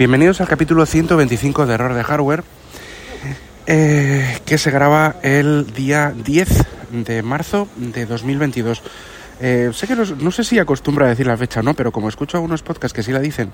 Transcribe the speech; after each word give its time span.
Bienvenidos 0.00 0.40
al 0.40 0.48
capítulo 0.48 0.86
125 0.86 1.66
de 1.66 1.74
Error 1.74 1.92
de 1.92 2.02
Hardware, 2.02 2.42
eh, 3.66 4.38
que 4.46 4.56
se 4.56 4.70
graba 4.70 5.16
el 5.22 5.74
día 5.74 6.14
10 6.16 6.48
de 6.90 7.22
marzo 7.22 7.68
de 7.76 8.06
2022. 8.06 8.80
Eh, 9.42 9.70
sé 9.74 9.86
que 9.86 9.96
no, 9.96 10.30
sé 10.30 10.42
si 10.42 10.58
acostumbro 10.58 11.04
a 11.04 11.08
decir 11.10 11.26
la 11.26 11.36
fecha 11.36 11.60
o 11.60 11.62
no, 11.62 11.74
pero 11.74 11.92
como 11.92 12.08
escucho 12.08 12.38
algunos 12.38 12.62
podcasts 12.62 12.94
que 12.94 13.02
sí 13.02 13.12
la 13.12 13.20
dicen 13.20 13.52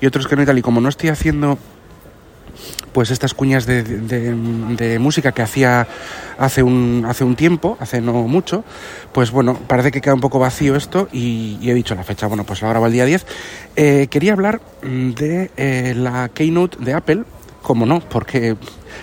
y 0.00 0.06
otros 0.06 0.26
que 0.26 0.36
no 0.36 0.42
y 0.42 0.46
tal, 0.46 0.56
y 0.56 0.62
como 0.62 0.80
no 0.80 0.88
estoy 0.88 1.10
haciendo 1.10 1.58
pues 2.92 3.10
estas 3.10 3.34
cuñas 3.34 3.66
de, 3.66 4.98
música 5.00 5.32
que 5.32 5.42
hacía 5.42 5.86
hace 6.38 6.62
un, 6.62 7.04
hace 7.08 7.24
un 7.24 7.36
tiempo, 7.36 7.76
hace 7.80 8.00
no 8.00 8.12
mucho, 8.28 8.64
pues 9.12 9.30
bueno, 9.30 9.54
parece 9.66 9.90
que 9.90 10.00
queda 10.00 10.14
un 10.14 10.20
poco 10.20 10.38
vacío 10.38 10.76
esto 10.76 11.08
y, 11.12 11.58
y 11.60 11.70
he 11.70 11.74
dicho 11.74 11.94
la 11.94 12.04
fecha, 12.04 12.26
bueno, 12.26 12.44
pues 12.44 12.62
lo 12.62 12.68
grabo 12.68 12.86
el 12.86 12.92
día 12.92 13.04
10. 13.04 13.26
Eh, 13.76 14.06
quería 14.10 14.32
hablar 14.32 14.60
de 14.82 15.50
eh, 15.56 15.94
la 15.96 16.28
Keynote 16.28 16.78
de 16.80 16.94
Apple, 16.94 17.24
como 17.62 17.86
no, 17.86 18.00
porque 18.00 18.56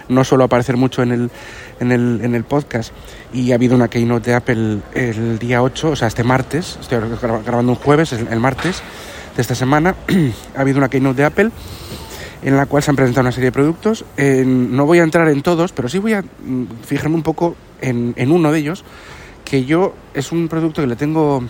no 0.07 0.23
suelo 0.23 0.43
aparecer 0.43 0.77
mucho 0.77 1.01
en 1.03 1.11
el, 1.11 1.31
en 1.79 1.91
el, 1.91 2.21
en 2.23 2.35
el 2.35 2.43
podcast. 2.43 2.93
Y 3.33 3.51
ha 3.51 3.55
habido 3.55 3.75
una 3.75 3.87
Keynote 3.87 4.29
de 4.29 4.35
Apple 4.35 4.77
el 4.93 5.39
día 5.39 5.63
8, 5.63 5.89
o 5.91 5.95
sea, 5.95 6.07
este 6.07 6.23
martes, 6.23 6.77
estoy 6.79 6.99
gra- 6.99 7.43
grabando 7.43 7.71
un 7.71 7.77
jueves, 7.77 8.13
el 8.13 8.39
martes 8.39 8.81
de 9.35 9.41
esta 9.41 9.55
semana, 9.55 9.95
ha 10.55 10.61
habido 10.61 10.77
una 10.77 10.89
Keynote 10.89 11.17
de 11.17 11.25
Apple 11.25 11.51
en 12.43 12.57
la 12.57 12.65
cual 12.65 12.81
se 12.83 12.89
han 12.91 12.95
presentado 12.95 13.21
una 13.21 13.31
serie 13.31 13.47
de 13.47 13.51
productos. 13.51 14.05
No 14.17 14.85
voy 14.85 14.99
a 14.99 15.03
entrar 15.03 15.27
en 15.29 15.41
todos, 15.41 15.71
pero 15.71 15.89
sí 15.89 15.99
voy 15.99 16.13
a 16.13 16.21
mm, 16.21 16.65
fijarme 16.85 17.15
un 17.15 17.23
poco 17.23 17.55
en, 17.81 18.13
uno 18.31 18.51
de 18.51 18.59
ellos, 18.59 18.83
que 19.45 19.65
yo 19.65 19.93
es 20.13 20.31
un 20.31 20.47
producto 20.47 20.81
que 20.81 20.87
le 20.87 20.95
tengo 20.95 21.43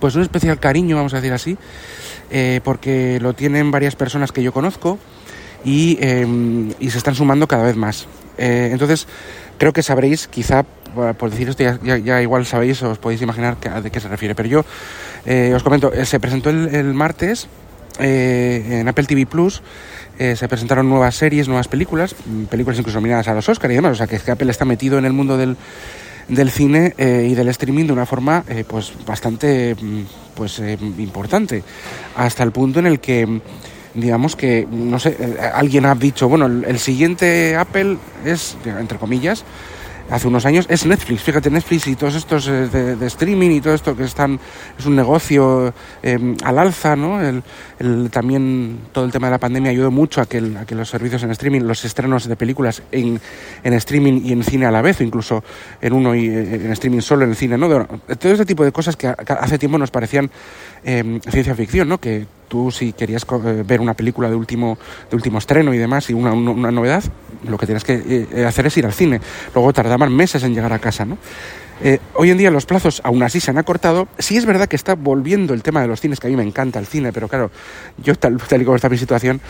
pues 0.00 0.14
un 0.14 0.22
especial 0.22 0.58
cariño, 0.58 0.96
vamos 0.96 1.12
a 1.12 1.16
decir 1.16 1.32
así, 1.32 1.58
eh, 2.30 2.60
porque 2.64 3.18
lo 3.20 3.34
tienen 3.34 3.70
varias 3.70 3.96
personas 3.96 4.32
que 4.32 4.42
yo 4.42 4.52
conozco 4.52 4.98
y, 5.64 5.98
eh, 6.00 6.26
y 6.80 6.90
se 6.90 6.98
están 6.98 7.14
sumando 7.14 7.46
cada 7.46 7.64
vez 7.64 7.76
más. 7.76 8.06
Eh, 8.38 8.70
entonces, 8.72 9.06
creo 9.58 9.74
que 9.74 9.82
sabréis, 9.82 10.26
quizá 10.26 10.62
por 11.18 11.30
decir 11.30 11.48
esto 11.50 11.62
ya, 11.62 11.78
ya- 11.98 12.20
igual 12.22 12.46
sabéis, 12.46 12.82
os 12.82 12.98
podéis 12.98 13.20
imaginar 13.22 13.58
que- 13.58 13.68
de 13.68 13.90
qué 13.90 14.00
se 14.00 14.08
refiere, 14.08 14.34
pero 14.34 14.48
yo 14.48 14.64
eh, 15.26 15.52
os 15.54 15.62
comento, 15.62 15.92
se 16.04 16.18
presentó 16.18 16.48
el 16.50 16.94
martes 16.94 17.46
eh, 17.98 18.80
en 18.80 18.88
Apple 18.88 19.04
TV 19.04 19.26
Plus. 19.26 19.62
eh, 20.18 20.36
se 20.36 20.48
presentaron 20.48 20.88
nuevas 20.88 21.14
series, 21.14 21.48
nuevas 21.48 21.66
películas, 21.68 22.14
mm, 22.26 22.44
películas 22.44 22.78
incluso 22.78 22.98
nominadas 22.98 23.28
a 23.28 23.34
los 23.34 23.48
Oscar 23.48 23.70
y 23.70 23.74
demás. 23.74 23.92
O 23.92 23.94
sea 23.94 24.06
que, 24.06 24.16
es 24.16 24.22
que 24.22 24.30
Apple 24.30 24.50
está 24.50 24.66
metido 24.66 24.98
en 24.98 25.06
el 25.06 25.14
mundo 25.14 25.38
del, 25.38 25.56
del 26.30 26.50
cine 26.50 26.94
eh, 26.96 27.26
y 27.30 27.34
del 27.34 27.48
streaming 27.48 27.86
de 27.86 27.92
una 27.92 28.06
forma 28.06 28.44
eh, 28.48 28.64
pues 28.66 28.92
bastante 29.04 29.74
mm, 29.74 30.02
pues 30.34 30.60
eh, 30.60 30.78
importante 30.98 31.62
hasta 32.16 32.42
el 32.44 32.52
punto 32.52 32.78
en 32.78 32.86
el 32.86 33.00
que 33.00 33.26
mm, 33.26 33.40
digamos 33.94 34.36
que 34.36 34.66
no 34.70 34.98
sé 35.00 35.16
eh, 35.18 35.36
alguien 35.52 35.86
ha 35.86 35.94
dicho 35.94 36.28
bueno 36.28 36.46
el, 36.46 36.64
el 36.64 36.78
siguiente 36.78 37.56
Apple 37.56 37.96
es 38.24 38.56
entre 38.64 38.98
comillas 38.98 39.44
hace 40.10 40.28
unos 40.28 40.44
años 40.46 40.66
es 40.68 40.86
Netflix. 40.86 41.22
Fíjate 41.22 41.50
Netflix 41.50 41.86
y 41.86 41.96
todos 41.96 42.14
estos 42.14 42.48
eh, 42.48 42.68
de, 42.68 43.06
streaming 43.06 43.50
y 43.50 43.60
todo 43.60 43.74
esto 43.74 43.96
que 43.96 44.04
están 44.04 44.38
es 44.78 44.86
un 44.86 44.96
negocio 44.96 45.72
eh, 46.02 46.36
al 46.44 46.58
alza 46.58 46.96
no 46.96 47.20
el, 47.20 47.42
también 48.10 48.78
todo 48.92 49.04
el 49.04 49.12
tema 49.12 49.28
de 49.28 49.32
la 49.32 49.38
pandemia 49.38 49.70
ayudó 49.70 49.90
mucho 49.90 50.20
a 50.20 50.26
que, 50.26 50.38
a 50.38 50.64
que 50.64 50.74
los 50.74 50.88
servicios 50.88 51.22
en 51.22 51.30
streaming 51.30 51.62
los 51.62 51.84
estrenos 51.84 52.28
de 52.28 52.36
películas 52.36 52.82
en, 52.92 53.20
en 53.62 53.72
streaming 53.74 54.22
y 54.24 54.32
en 54.32 54.44
cine 54.44 54.66
a 54.66 54.70
la 54.70 54.82
vez 54.82 55.00
o 55.00 55.04
incluso 55.04 55.42
en 55.80 55.92
uno 55.92 56.14
y 56.14 56.28
eh, 56.28 56.54
en 56.54 56.72
streaming 56.72 57.00
solo 57.00 57.24
en 57.24 57.30
el 57.30 57.36
cine 57.36 57.56
no 57.56 57.68
todo 57.68 58.32
ese 58.32 58.44
tipo 58.44 58.64
de 58.64 58.72
cosas 58.72 58.96
que 58.96 59.06
hace 59.06 59.58
tiempo 59.58 59.78
nos 59.78 59.90
parecían 59.90 60.30
eh, 60.84 61.20
ciencia 61.30 61.54
ficción 61.54 61.88
no 61.88 61.98
que 61.98 62.26
tú 62.50 62.70
si 62.70 62.92
querías 62.92 63.22
eh, 63.46 63.62
ver 63.64 63.80
una 63.80 63.94
película 63.94 64.28
de 64.28 64.34
último 64.34 64.76
de 65.08 65.16
último 65.16 65.38
estreno 65.38 65.72
y 65.72 65.78
demás 65.78 66.10
y 66.10 66.12
una, 66.14 66.32
una- 66.34 66.50
una 66.50 66.70
novedad 66.72 67.02
lo 67.48 67.56
que 67.56 67.64
tienes 67.66 67.84
que 67.84 68.26
eh, 68.32 68.44
hacer 68.44 68.66
es 68.66 68.76
ir 68.76 68.84
al 68.84 68.92
cine 68.92 69.20
luego 69.54 69.72
tardaban 69.72 70.12
meses 70.12 70.42
en 70.42 70.52
llegar 70.54 70.72
a 70.72 70.78
casa 70.80 71.04
no 71.06 71.16
Eh, 71.82 71.98
hoy 72.14 72.28
en 72.30 72.36
día 72.36 72.50
los 72.50 72.66
plazos 72.66 73.00
aún 73.04 73.22
así 73.22 73.40
se 73.40 73.50
han 73.50 73.56
acortado. 73.56 74.06
Sí 74.18 74.36
es 74.36 74.44
verdad 74.44 74.68
que 74.68 74.76
está 74.76 74.94
volviendo 74.96 75.54
el 75.54 75.62
tema 75.62 75.80
de 75.80 75.86
los 75.88 75.98
cines, 75.98 76.20
que 76.20 76.26
a 76.26 76.30
mí 76.30 76.36
me 76.36 76.42
encanta 76.42 76.78
el 76.78 76.84
cine, 76.84 77.10
pero 77.10 77.26
claro, 77.26 77.50
yo 78.04 78.14
tal, 78.16 78.36
tal 78.36 78.60
y 78.60 78.64
como 78.66 78.76
está 78.76 78.90
mi 78.90 78.98
situación, 78.98 79.40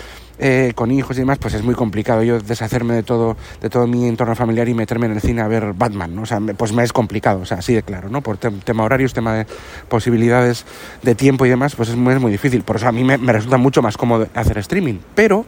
eh, 0.43 0.73
con 0.75 0.91
hijos 0.91 1.17
y 1.17 1.21
demás, 1.21 1.39
pues 1.39 1.55
es 1.55 1.63
muy 1.63 1.75
complicado 1.75 2.23
yo 2.23 2.41
deshacerme 2.41 2.95
de 2.95 3.03
todo, 3.03 3.37
de 3.61 3.69
todo 3.69 3.87
mi 3.87 4.09
entorno 4.09 4.35
familiar 4.35 4.69
y 4.69 4.75
meterme 4.75 5.07
en 5.07 5.13
el 5.13 5.21
cine 5.21 5.43
a 5.43 5.49
ver 5.49 5.75
Batman, 5.75 6.15
¿no? 6.15 6.23
O 6.23 6.27
sea, 6.27 6.41
pues 6.57 6.73
me 6.73 6.83
es 6.83 6.93
complicado, 6.93 7.41
o 7.41 7.45
sea, 7.47 7.59
así 7.59 7.75
de 7.75 7.83
claro, 7.83 8.09
¿no? 8.09 8.23
Por 8.23 8.39
tem- 8.41 8.61
tema 8.65 8.83
horarios, 8.85 9.13
tema 9.13 9.35
de 9.35 9.47
posibilidades 9.89 10.65
de 11.03 11.15
tiempo 11.15 11.45
y 11.47 11.51
demás, 11.51 11.77
pues 11.77 11.91
es 11.91 11.97
muy, 11.97 12.15
es 12.15 12.21
muy 12.21 12.33
difícil. 12.33 12.63
Por 12.63 12.77
eso 12.77 12.89
a 12.89 12.93
mí 12.93 13.05
me, 13.05 13.19
me 13.19 13.33
resulta 13.33 13.59
mucho 13.59 13.83
más 13.83 13.97
cómodo 13.97 14.27
hacer 14.35 14.57
streaming. 14.59 14.99
Pero 15.15 15.45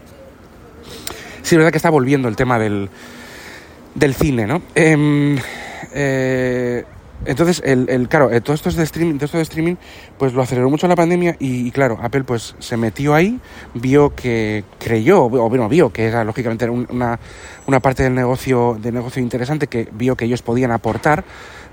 sí 1.42 1.54
es 1.54 1.56
verdad 1.56 1.70
que 1.72 1.78
está 1.78 1.90
volviendo 1.90 2.28
el 2.28 2.36
tema 2.36 2.58
del, 2.58 2.90
del 3.94 4.14
cine, 4.14 4.46
¿no? 4.46 4.62
Em, 4.74 5.38
eh, 5.94 6.84
entonces, 7.26 7.62
el, 7.64 7.88
el- 7.88 8.08
claro, 8.08 8.30
eh, 8.32 8.40
todo 8.40 8.54
esto 8.54 8.68
es 8.68 8.76
de 8.76 8.82
streaming, 8.84 9.14
todo 9.14 9.26
esto 9.26 9.36
de 9.38 9.42
streaming, 9.42 9.76
pues 10.18 10.32
lo 10.32 10.42
aceleró 10.42 10.68
mucho 10.70 10.88
la 10.88 10.96
pandemia 10.96 11.36
y, 11.38 11.70
claro, 11.70 11.98
Apple 12.02 12.24
pues 12.24 12.54
se 12.58 12.76
metió 12.76 13.14
ahí, 13.14 13.38
vio 13.74 14.14
que 14.14 14.64
creyó, 14.78 15.24
o 15.24 15.28
bueno, 15.48 15.68
vio 15.68 15.92
que 15.92 16.04
era 16.06 16.24
lógicamente 16.24 16.68
un- 16.68 16.86
una, 16.90 17.18
una 17.66 17.80
parte 17.80 18.02
del 18.02 18.14
negocio, 18.14 18.78
de 18.80 18.92
negocio 18.92 19.22
interesante 19.22 19.66
que 19.66 19.88
vio 19.92 20.16
que 20.16 20.24
ellos 20.24 20.42
podían 20.42 20.70
aportar, 20.70 21.24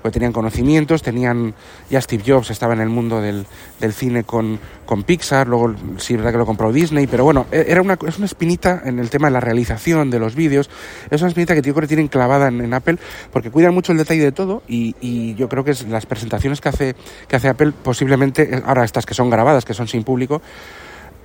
porque 0.02 0.14
tenían 0.14 0.32
conocimientos, 0.32 1.02
tenían, 1.02 1.54
ya 1.90 2.00
Steve 2.00 2.22
Jobs 2.26 2.50
estaba 2.50 2.74
en 2.74 2.80
el 2.80 2.88
mundo 2.88 3.20
del, 3.20 3.46
del 3.80 3.92
cine 3.92 4.24
con, 4.24 4.58
con 4.86 5.02
Pixar, 5.02 5.46
luego 5.48 5.74
sí 5.98 6.16
verdad 6.16 6.32
que 6.32 6.38
lo 6.38 6.46
compró 6.46 6.72
Disney, 6.72 7.06
pero 7.06 7.24
bueno, 7.24 7.46
e- 7.52 7.66
era 7.68 7.82
una, 7.82 7.98
es 8.06 8.16
una 8.16 8.26
espinita 8.26 8.82
en 8.84 8.98
el 8.98 9.10
tema 9.10 9.28
de 9.28 9.32
la 9.32 9.40
realización 9.40 10.10
de 10.10 10.18
los 10.18 10.34
vídeos, 10.34 10.70
es 11.10 11.20
una 11.20 11.28
espinita 11.28 11.54
que 11.54 11.62
yo 11.62 11.74
creo 11.74 11.82
que 11.82 11.88
tienen 11.94 12.08
clavada 12.08 12.48
en, 12.48 12.60
en 12.60 12.74
Apple, 12.74 12.98
porque 13.32 13.50
cuidan 13.50 13.74
mucho 13.74 13.92
el 13.92 13.98
detalle 13.98 14.22
de 14.22 14.32
todo 14.32 14.62
y, 14.68 14.94
y 15.00 15.34
yo 15.34 15.48
creo 15.48 15.64
que 15.64 15.72
es 15.72 15.86
las 15.88 16.06
presentaciones 16.06 16.60
que 16.60 16.68
hace, 16.68 16.94
que 17.28 17.36
hace 17.36 17.48
Apple 17.48 17.72
posiblemente, 17.82 18.54
eh, 18.56 18.62
ahora 18.64 18.84
estas 18.84 19.06
que 19.06 19.14
son 19.14 19.30
grabadas, 19.30 19.64
que 19.64 19.74
son 19.74 19.88
sin 19.88 20.04
público, 20.04 20.42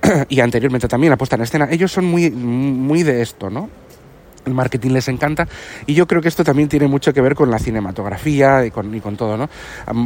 y 0.28 0.40
anteriormente 0.40 0.88
también 0.88 1.10
la 1.10 1.16
puesta 1.16 1.36
en 1.36 1.42
escena, 1.42 1.68
ellos 1.70 1.90
son 1.92 2.04
muy, 2.04 2.30
muy 2.30 3.02
de 3.02 3.22
esto, 3.22 3.50
¿no? 3.50 3.68
El 4.46 4.54
marketing 4.54 4.90
les 4.92 5.08
encanta 5.08 5.46
y 5.86 5.94
yo 5.94 6.06
creo 6.06 6.22
que 6.22 6.28
esto 6.28 6.44
también 6.44 6.68
tiene 6.68 6.86
mucho 6.86 7.12
que 7.12 7.20
ver 7.20 7.34
con 7.34 7.50
la 7.50 7.58
cinematografía 7.58 8.64
y 8.64 8.70
con, 8.70 8.94
y 8.94 9.00
con 9.00 9.16
todo, 9.16 9.36
¿no? 9.36 9.50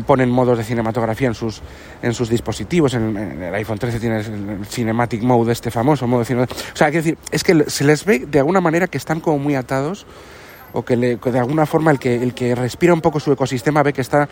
Ponen 0.06 0.30
modos 0.30 0.58
de 0.58 0.64
cinematografía 0.64 1.28
en 1.28 1.34
sus, 1.34 1.60
en 2.02 2.14
sus 2.14 2.28
dispositivos, 2.30 2.94
en, 2.94 3.16
el 3.16 3.54
iPhone 3.54 3.78
13 3.78 4.00
tiene 4.00 4.20
el 4.20 4.66
Cinematic 4.66 5.22
Mode, 5.22 5.52
este 5.52 5.70
famoso 5.70 6.06
modo 6.06 6.24
de 6.24 6.34
O 6.34 6.46
sea, 6.74 6.88
quiero 6.90 7.04
decir, 7.04 7.18
es 7.30 7.44
que 7.44 7.64
se 7.68 7.84
les 7.84 8.04
ve 8.04 8.20
de 8.26 8.38
alguna 8.38 8.60
manera 8.60 8.86
que 8.86 8.96
están 8.98 9.20
como 9.20 9.38
muy 9.38 9.54
atados 9.54 10.06
o 10.72 10.84
que, 10.84 10.96
le- 10.96 11.18
que 11.18 11.32
de 11.32 11.38
alguna 11.38 11.66
forma 11.66 11.90
el 11.90 11.98
que, 11.98 12.22
el 12.22 12.32
que 12.32 12.54
respira 12.54 12.94
un 12.94 13.00
poco 13.00 13.20
su 13.20 13.32
ecosistema 13.32 13.82
ve 13.82 13.92
que, 13.92 14.00
está, 14.00 14.28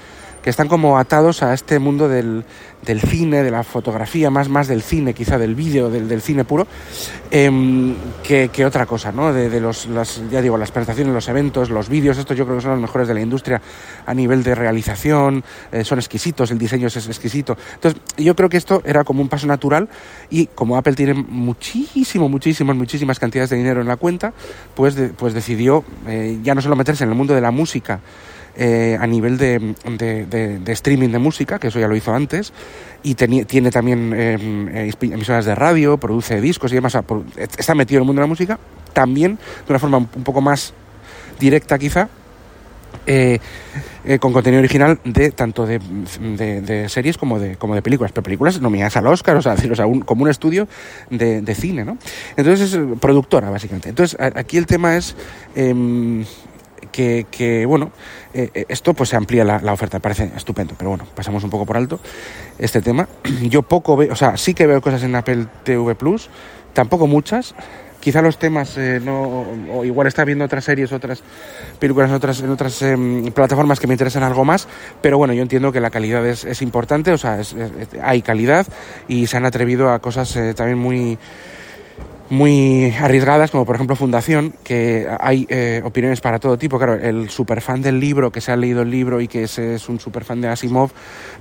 que 0.48 0.50
están 0.50 0.69
como 0.69 0.97
atados 0.97 1.42
a 1.42 1.53
este 1.53 1.78
mundo 1.78 2.09
del, 2.09 2.42
del 2.82 3.03
cine, 3.03 3.42
de 3.42 3.50
la 3.50 3.64
fotografía, 3.64 4.31
más, 4.31 4.48
más 4.48 4.66
del 4.66 4.81
cine, 4.81 5.12
quizá 5.12 5.36
del 5.36 5.54
vídeo, 5.54 5.91
del, 5.91 6.09
del 6.09 6.22
cine 6.22 6.47
puro, 6.47 6.66
em, 7.30 7.95
que, 8.22 8.48
que 8.48 8.65
otra 8.65 8.86
cosa, 8.86 9.12
¿no? 9.12 9.30
De, 9.30 9.50
de 9.50 9.60
los, 9.60 9.84
las, 9.89 10.22
ya 10.30 10.41
digo, 10.41 10.56
las 10.56 10.71
presentaciones, 10.71 11.12
los 11.12 11.28
eventos, 11.28 11.68
los 11.68 11.91
vídeos, 11.91 12.16
estos 12.16 12.34
yo 12.34 12.47
creo 12.47 12.56
que 12.56 12.62
son 12.62 12.71
los 12.71 12.80
mejores 12.80 13.06
de 13.09 13.12
la 13.12 13.21
industria 13.21 13.60
a 14.06 14.15
nivel 14.15 14.42
de 14.42 14.54
realización, 14.54 15.45
eh, 15.71 15.84
son 15.84 15.98
exquisitos, 15.98 16.51
el 16.51 16.56
diseño 16.59 16.86
es 16.86 16.97
exquisito. 16.97 17.59
Entonces, 17.74 18.01
yo 18.16 18.34
creo 18.34 18.48
que 18.48 18.56
esto 18.56 18.80
era 18.86 19.04
como 19.04 19.21
un 19.21 19.28
paso 19.28 19.47
natural 19.47 19.86
y 20.30 20.47
como 20.47 20.78
Apple 20.78 20.94
tiene 20.94 21.12
muchísimo, 21.12 22.30
muchísimas, 22.30 22.74
muchísimas 22.74 23.18
cantidades 23.18 23.51
de 23.51 23.56
dinero 23.59 23.83
en 23.83 23.86
la 23.89 23.97
cuenta, 23.97 24.33
pues, 24.74 24.94
de- 24.94 25.09
pues 25.10 25.34
decidió 25.34 25.84
eh, 26.06 26.39
ya 26.42 26.54
no 26.54 26.62
solo 26.62 26.74
meterse 26.74 27.04
en 27.04 27.10
el 27.10 27.16
mundo 27.16 27.34
de 27.34 27.42
la 27.42 27.51
música, 27.51 28.01
eh, 28.59 28.99
a 29.01 29.07
nivel 29.07 29.39
de, 29.39 29.59
de- 29.89 30.72
streaming 30.72 31.09
de 31.10 31.19
música, 31.19 31.59
que 31.59 31.69
eso 31.69 31.78
ya 31.81 31.89
lo 31.89 31.97
hizo 31.97 32.13
antes, 32.13 32.53
y 33.03 33.15
tiene 33.15 33.71
también 33.71 34.13
eh, 34.15 34.37
eh, 34.72 34.93
emisoras 35.01 35.45
de 35.47 35.55
radio, 35.55 35.97
produce 35.97 36.41
discos 36.41 36.72
y 36.72 36.75
demás, 36.75 36.97
por- 37.07 37.25
está 37.37 37.75
metido 37.75 37.99
en 37.99 38.03
el 38.03 38.07
mundo 38.07 38.21
de 38.21 38.25
la 38.27 38.31
música, 38.31 38.59
también 38.93 39.37
de 39.37 39.72
una 39.72 39.78
forma 39.78 39.99
un 39.99 40.07
poco 40.25 40.41
más 40.41 40.75
directa 41.41 41.78
quizá, 41.78 42.09
Eh, 43.07 43.39
eh, 44.05 44.19
con 44.19 44.33
contenido 44.33 44.61
original 44.61 44.99
de 45.04 45.31
tanto 45.31 45.65
de, 45.66 45.78
de- 45.78 46.89
series 46.89 47.16
como 47.16 47.39
de, 47.39 47.57
como 47.57 47.75
de 47.75 47.81
películas, 47.83 48.13
pero 48.13 48.22
películas 48.22 48.61
nominadas 48.61 48.97
al 48.97 49.07
Oscar, 49.07 49.37
o 49.37 49.43
sea, 49.43 49.54
decir, 49.57 49.71
o 49.72 49.77
sea, 49.77 49.87
un- 49.87 50.01
como 50.01 50.25
un 50.25 50.31
estudio 50.31 50.69
de, 51.11 51.41
de 51.41 51.54
cine, 51.54 51.84
¿no? 51.84 51.97
Entonces 52.37 52.69
es 52.69 52.75
eh, 52.75 52.84
productora, 53.01 53.49
básicamente. 53.51 53.89
Entonces, 53.91 54.19
aquí 54.21 54.57
el 54.59 54.66
tema 54.66 54.97
es 54.97 55.16
em, 55.54 56.25
que, 56.92 57.27
que, 57.30 57.66
bueno, 57.66 57.91
eh, 58.34 58.51
eh, 58.54 58.65
esto 58.69 58.95
pues 58.95 59.09
se 59.10 59.16
amplía 59.16 59.45
la, 59.45 59.59
la 59.60 59.72
oferta, 59.72 59.98
parece 59.98 60.30
estupendo, 60.36 60.75
pero 60.77 60.91
bueno, 60.91 61.07
pasamos 61.15 61.45
un 61.45 61.51
poco 61.51 61.66
por 61.66 61.77
alto 61.77 62.01
este 62.59 62.80
tema. 62.83 63.09
Yo 63.42 63.63
poco 63.63 63.97
veo, 63.97 64.13
o 64.13 64.16
sea, 64.16 64.36
sí 64.36 64.54
que 64.54 64.66
veo 64.66 64.80
cosas 64.80 65.03
en 65.03 65.15
Apple 65.15 65.47
TV 65.65 65.95
Plus, 65.95 66.28
tampoco 66.72 67.07
muchas. 67.07 67.54
Quizá 68.01 68.22
los 68.22 68.39
temas 68.39 68.77
eh, 68.78 69.01
no, 69.03 69.45
o 69.72 69.84
igual 69.84 70.07
está 70.07 70.25
viendo 70.25 70.45
otras 70.45 70.65
series, 70.65 70.92
otras 70.92 71.21
películas 71.80 72.13
otras, 72.13 72.39
en 72.41 72.51
otras 72.51 72.80
em, 72.83 73.25
plataformas 73.33 73.80
que 73.80 73.89
me 73.89 73.95
interesan 73.95 74.22
algo 74.22 74.45
más, 74.45 74.69
pero 75.03 75.19
bueno, 75.19 75.34
yo 75.34 75.42
entiendo 75.42 75.72
que 75.72 75.80
la 75.80 75.91
calidad 75.91 76.25
es, 76.25 76.45
es 76.45 76.63
importante, 76.63 77.10
o 77.10 77.19
sea, 77.19 77.41
es- 77.41 77.54
es- 77.54 77.89
hay 78.01 78.22
calidad 78.22 78.69
y 79.09 79.27
se 79.27 79.36
han 79.36 79.45
atrevido 79.47 79.91
a 79.91 79.98
cosas 79.98 80.36
eh, 80.36 80.54
también 80.54 80.78
muy, 80.78 81.19
muy 82.30 82.95
arriesgadas, 83.01 83.51
como 83.51 83.65
por 83.65 83.75
ejemplo 83.77 83.97
Fundación, 83.97 84.53
que 84.63 85.07
hay 85.21 85.47
eh, 85.48 85.80
opiniones 85.84 86.21
para 86.21 86.39
todo 86.39 86.59
tipo. 86.59 86.77
Claro, 86.78 86.95
el 86.95 87.30
superfan 87.30 87.80
del 87.80 87.98
libro, 88.01 88.30
que 88.30 88.41
se 88.41 88.53
ha 88.53 88.57
leído 88.57 88.83
el 88.83 88.91
libro 88.91 89.21
y 89.21 89.28
que 89.28 89.45
es, 89.45 89.59
es 89.59 89.89
un 89.89 89.98
superfan 89.98 90.41
de 90.41 90.48
Asimov, 90.48 90.91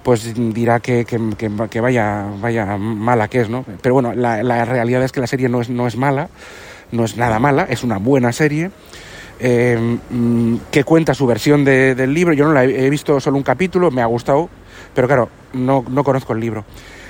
pues 0.04 0.34
dirá 0.54 0.80
que, 0.80 1.04
que, 1.06 1.20
que- 1.38 1.52
que 1.70 1.82
vaya, 1.82 2.26
vaya 2.40 2.78
mala 2.78 3.28
que 3.28 3.42
es, 3.42 3.50
¿no? 3.50 3.66
Pero 3.82 3.96
bueno, 3.96 4.14
la, 4.14 4.42
la 4.44 4.64
realidad 4.66 5.04
es 5.04 5.12
que 5.12 5.20
la 5.20 5.28
serie 5.28 5.50
no 5.50 5.60
es, 5.62 5.70
no 5.70 5.88
es 5.88 5.98
mala, 5.98 6.30
no 6.92 7.04
es 7.04 7.18
nada 7.18 7.38
mala, 7.40 7.68
es 7.70 7.84
una 7.84 7.98
buena 7.98 8.32
serie. 8.32 8.72
eh, 9.40 9.78
mm, 10.10 10.56
que 10.72 10.84
cuenta 10.84 11.14
su 11.14 11.28
versión 11.28 11.64
de- 11.64 11.94
del 11.96 12.12
libro. 12.14 12.34
Yo 12.34 12.46
no 12.46 12.54
la 12.54 12.64
he, 12.66 12.86
he 12.88 12.90
visto 12.90 13.20
solo 13.20 13.38
un 13.38 13.44
capítulo, 13.44 13.92
me 13.92 14.02
ha 14.02 14.06
gustado, 14.08 14.50
pero 14.96 15.06
claro, 15.08 15.30
no, 15.54 15.84
no 15.88 16.04
conozco 16.04 16.34
el 16.34 16.40
libro. 16.40 16.66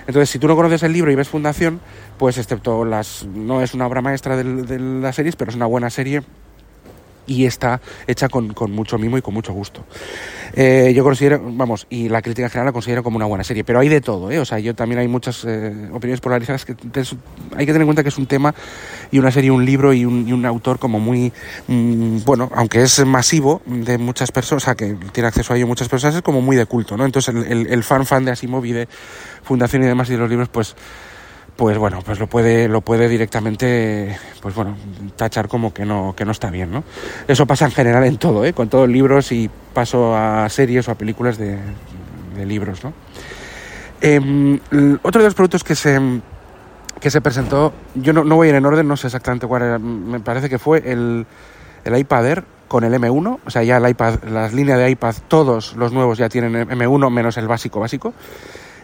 Entonces, 0.08 0.30
si 0.30 0.40
tú 0.40 0.48
no 0.48 0.56
conoces 0.56 0.82
el 0.84 0.94
libro 0.94 1.12
y 1.12 1.16
ves 1.16 1.28
Fundación, 1.28 1.80
pues 2.18 2.38
excepto 2.38 2.86
las... 2.86 3.26
no 3.26 3.62
es 3.62 3.74
una 3.74 3.86
obra 3.86 4.02
maestra 4.02 4.38
del- 4.38 4.66
de, 4.66 4.80
las 4.80 5.16
series, 5.16 5.36
pero 5.36 5.50
es 5.50 5.56
una 5.56 5.66
buena 5.66 5.90
serie 5.90 6.24
y 7.28 7.46
está 7.46 7.82
hecha 8.08 8.30
con, 8.30 8.54
con 8.54 8.72
mucho 8.72 8.98
mimo 8.98 9.18
y 9.18 9.22
con 9.22 9.34
mucho 9.34 9.54
gusto. 9.54 9.86
Eh, 10.54 10.94
yo 10.96 11.04
considero, 11.04 11.40
vamos, 11.44 11.86
y 11.90 12.10
la 12.10 12.22
crítica 12.22 12.46
en 12.48 12.50
general 12.52 12.68
la 12.68 12.72
considero 12.72 13.04
como 13.04 13.18
una 13.18 13.26
buena 13.26 13.44
serie, 13.44 13.64
pero 13.64 13.80
hay 13.80 13.90
de 13.90 14.02
todo, 14.02 14.32
¿eh? 14.32 14.40
O 14.40 14.46
sea, 14.46 14.60
yo 14.60 14.74
también 14.74 15.00
hay 15.00 15.08
muchas 15.08 15.44
eh, 15.46 15.90
opiniones 15.92 16.22
polarizadas 16.22 16.66
que 16.66 16.72
hay 16.72 17.66
que 17.66 17.72
tener 17.74 17.82
en 17.82 17.88
cuenta 17.88 18.02
que 18.02 18.10
es 18.10 18.18
un 18.18 18.26
tema 18.28 18.56
y 19.12 19.20
una 19.20 19.30
serie, 19.30 19.52
un 19.52 19.66
libro 19.66 19.94
y 19.94 20.06
un, 20.06 20.28
y 20.28 20.32
un 20.34 20.46
autor 20.46 20.80
como 20.80 21.00
muy, 21.00 21.32
mm, 21.68 22.20
bueno, 22.26 22.50
aunque 22.56 22.82
es 22.82 23.06
masivo 23.06 23.62
de 23.66 23.98
muchas 23.98 24.32
personas, 24.32 24.64
o 24.64 24.66
sea, 24.66 24.76
que 24.76 24.96
tiene 25.12 25.28
acceso 25.28 25.54
a 25.54 25.58
ello 25.58 25.68
muchas 25.68 25.90
personas, 25.90 26.16
es 26.16 26.22
como 26.22 26.42
muy 26.42 26.56
de 26.56 26.66
culto, 26.66 26.98
¿no? 26.98 27.06
Entonces 27.06 27.36
el, 27.36 27.44
el- 27.52 27.68
el 27.68 27.84
fan 27.84 28.06
fan 28.06 28.24
de 28.26 28.32
Asimov 28.32 28.66
y 28.66 28.72
de 28.72 28.88
Fundación 29.44 29.84
y 29.84 29.86
demás 29.86 30.10
y 30.10 30.14
de 30.14 30.20
los 30.20 30.30
libros, 30.30 30.50
pues 30.50 30.76
pues 31.58 31.78
bueno, 31.80 32.02
pues 32.06 32.20
lo 32.20 32.28
puede, 32.28 32.68
lo 32.68 32.82
puede 32.82 33.10
directamente, 33.10 34.16
pues 34.42 34.54
bueno, 34.54 34.78
tachar 35.16 35.48
como 35.48 35.74
que 35.74 35.86
no, 35.86 36.14
que 36.16 36.24
no 36.24 36.32
está 36.32 36.52
bien, 36.52 36.72
¿no? 36.72 36.84
Eso 37.28 37.48
pasa 37.48 37.66
en 37.66 37.72
general 37.72 38.04
en 38.04 38.18
todo, 38.18 38.46
¿eh? 38.46 38.54
Con 38.54 38.70
todos 38.70 38.88
los 38.88 38.94
libros 38.94 39.32
y 39.32 39.50
paso 39.74 40.16
a 40.16 40.48
series 40.50 40.88
o 40.88 40.92
a 40.92 40.96
películas 40.96 41.40
de, 41.40 41.58
de 42.36 42.46
libros, 42.46 42.84
¿no? 42.84 42.94
Em, 44.00 44.60
otro 45.02 45.22
de 45.22 45.28
los 45.28 45.34
productos 45.34 45.64
que 45.64 45.74
se, 45.74 46.00
que 47.02 47.10
se 47.10 47.22
presentó, 47.22 47.74
yo 47.96 48.14
no, 48.14 48.24
no 48.24 48.36
voy 48.36 48.48
a 48.48 48.50
ir 48.52 48.56
en 48.56 48.66
orden, 48.66 48.88
no 48.88 48.96
sé 48.96 49.08
exactamente 49.08 49.48
cuál 49.48 49.64
era, 49.64 49.80
me 49.80 50.20
parece 50.20 50.50
que 50.50 50.60
fue 50.60 50.84
el, 50.86 51.26
el 51.84 51.98
iPad 51.98 52.28
Air 52.28 52.44
con 52.68 52.84
el 52.84 52.94
M1, 52.94 53.40
o 53.44 53.50
sea, 53.50 53.64
ya 53.64 53.78
el 53.78 53.90
iPad, 53.90 54.24
las 54.26 54.54
líneas 54.54 54.78
de 54.78 54.92
iPad, 54.92 55.16
todos 55.28 55.76
los 55.76 55.92
nuevos 55.92 56.20
ya 56.20 56.30
tienen 56.30 56.54
M1 56.70 57.10
menos 57.10 57.36
el 57.38 57.48
básico 57.48 57.80
básico. 57.80 58.14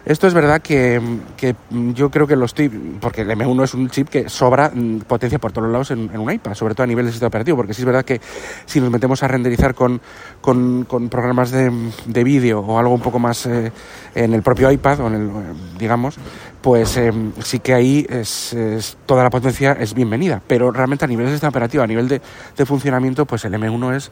Esto 0.06 0.26
es 0.26 0.34
verdad 0.34 0.60
que, 0.60 1.00
que 1.36 1.56
yo 1.94 2.10
creo 2.10 2.26
que 2.26 2.36
los 2.36 2.50
estoy, 2.50 2.68
porque 3.00 3.22
el 3.22 3.30
M1 3.30 3.64
es 3.64 3.72
un 3.72 3.88
chip 3.88 4.10
que 4.10 4.28
sobra 4.28 4.70
mm, 4.74 4.98
potencia 5.00 5.38
por 5.38 5.50
todos 5.52 5.70
lados 5.70 5.90
en, 5.92 6.10
un 6.18 6.30
iPad, 6.30 6.52
sobre 6.52 6.74
todo 6.74 6.84
a 6.84 6.86
nivel 6.86 7.06
de 7.06 7.12
sistema 7.12 7.28
operativo, 7.28 7.56
porque 7.56 7.72
sí 7.72 7.80
es 7.80 7.86
verdad 7.86 8.04
que 8.04 8.20
si 8.66 8.80
nos 8.82 8.90
metemos 8.90 9.22
a 9.22 9.28
renderizar 9.28 9.74
con, 9.74 10.02
con, 10.42 10.84
con 10.84 11.08
programas 11.08 11.50
de, 11.50 11.72
de 12.04 12.22
vídeo 12.24 12.60
o 12.60 12.78
algo 12.78 12.92
un 12.92 13.00
poco 13.00 13.18
más 13.18 13.46
eh, 13.46 13.72
en 14.14 14.34
el 14.34 14.42
propio 14.42 14.70
iPad, 14.70 15.00
o 15.00 15.06
en 15.06 15.14
el, 15.14 15.26
eh, 15.28 15.32
digamos, 15.78 16.16
pues 16.60 16.98
eh, 16.98 17.10
sí 17.42 17.60
que 17.60 17.72
ahí 17.72 18.06
es, 18.10 18.52
es- 18.52 18.98
toda 19.06 19.22
la 19.22 19.30
potencia 19.30 19.72
es 19.72 19.94
bienvenida, 19.94 20.42
pero 20.46 20.70
realmente 20.70 21.06
a 21.06 21.08
nivel 21.08 21.24
de 21.26 21.32
sistema 21.32 21.48
operativo, 21.48 21.82
a 21.82 21.86
nivel 21.86 22.08
de, 22.08 22.20
de 22.54 22.66
funcionamiento, 22.66 23.24
pues 23.24 23.42
el 23.46 23.54
M1 23.54 23.96
es 23.96 24.10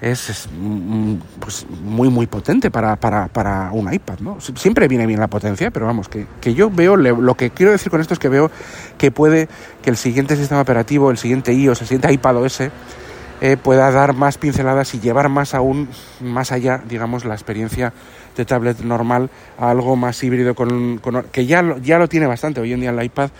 es, 0.00 0.28
es, 0.30 0.48
mm, 0.52 1.14
pues, 1.40 1.66
muy 1.82 2.08
muy 2.10 2.26
potente 2.26 2.70
para, 2.70 2.96
para, 2.96 3.28
para 3.28 3.70
un 3.72 3.92
iPad, 3.92 4.18
¿no? 4.20 4.36
Sie- 4.40 4.56
Siempre 4.56 4.88
viene 4.88 5.06
bien 5.06 5.20
la 5.20 5.28
potencia, 5.28 5.70
pero 5.70 5.86
vamos, 5.86 6.08
que, 6.08 6.26
que 6.40 6.54
yo 6.54 6.70
veo, 6.70 6.96
lo 6.96 7.34
que 7.34 7.50
quiero 7.50 7.72
decir 7.72 7.90
con 7.90 8.00
esto 8.00 8.12
es 8.14 8.20
que 8.20 8.28
veo 8.28 8.50
que 8.98 9.10
puede 9.10 9.48
que 9.82 9.90
el 9.90 9.96
siguiente 9.96 10.36
sistema 10.36 10.60
operativo, 10.60 11.10
el 11.10 11.16
siguiente 11.18 11.52
iOS, 11.54 11.80
el 11.82 11.86
siguiente 11.86 12.12
iPad 12.12 12.36
OS, 12.36 12.60
eh, 13.40 13.56
pueda 13.62 13.90
dar 13.90 14.14
más 14.14 14.38
pinceladas 14.38 14.94
y 14.94 15.00
llevar 15.00 15.28
más 15.28 15.54
aún, 15.54 15.88
más 16.20 16.52
allá, 16.52 16.80
digamos, 16.88 17.24
la 17.24 17.34
experiencia 17.34 17.92
de 18.36 18.44
tablet 18.44 18.80
normal 18.80 19.30
a 19.58 19.70
algo 19.70 19.96
más 19.96 20.22
híbrido 20.22 20.54
con, 20.54 20.98
con- 20.98 21.24
que 21.32 21.46
ya 21.46 21.62
lo, 21.62 21.78
ya 21.78 21.98
lo 21.98 22.06
tiene 22.08 22.26
bastante 22.26 22.60
hoy 22.60 22.72
en 22.74 22.80
día 22.80 22.90
el 22.90 23.02
iPad 23.02 23.30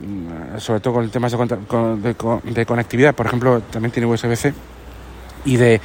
mm, 0.00 0.58
sobre 0.58 0.80
todo 0.80 0.94
con 0.94 1.10
temas 1.10 1.32
de, 1.32 1.38
de 1.38 2.16
de 2.52 2.66
conectividad, 2.66 3.14
por 3.14 3.26
ejemplo, 3.26 3.60
también 3.70 3.92
tiene 3.92 4.06
USB-C 4.08 4.52
y 5.44 5.56
de, 5.56 5.80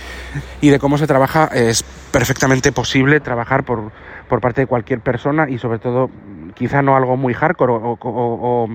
y 0.61 0.69
de 0.69 0.79
cómo 0.79 0.97
se 0.97 1.07
trabaja, 1.07 1.45
es 1.53 1.83
perfectamente 2.11 2.71
posible 2.71 3.19
trabajar 3.19 3.63
por, 3.63 3.91
por 4.29 4.41
parte 4.41 4.61
de 4.61 4.67
cualquier 4.67 5.01
persona 5.01 5.49
y 5.49 5.57
sobre 5.57 5.79
todo 5.79 6.09
quizá 6.55 6.81
no 6.81 6.95
algo 6.95 7.17
muy 7.17 7.33
hardcore 7.33 7.73
o, 7.73 7.97
o- 8.01 8.69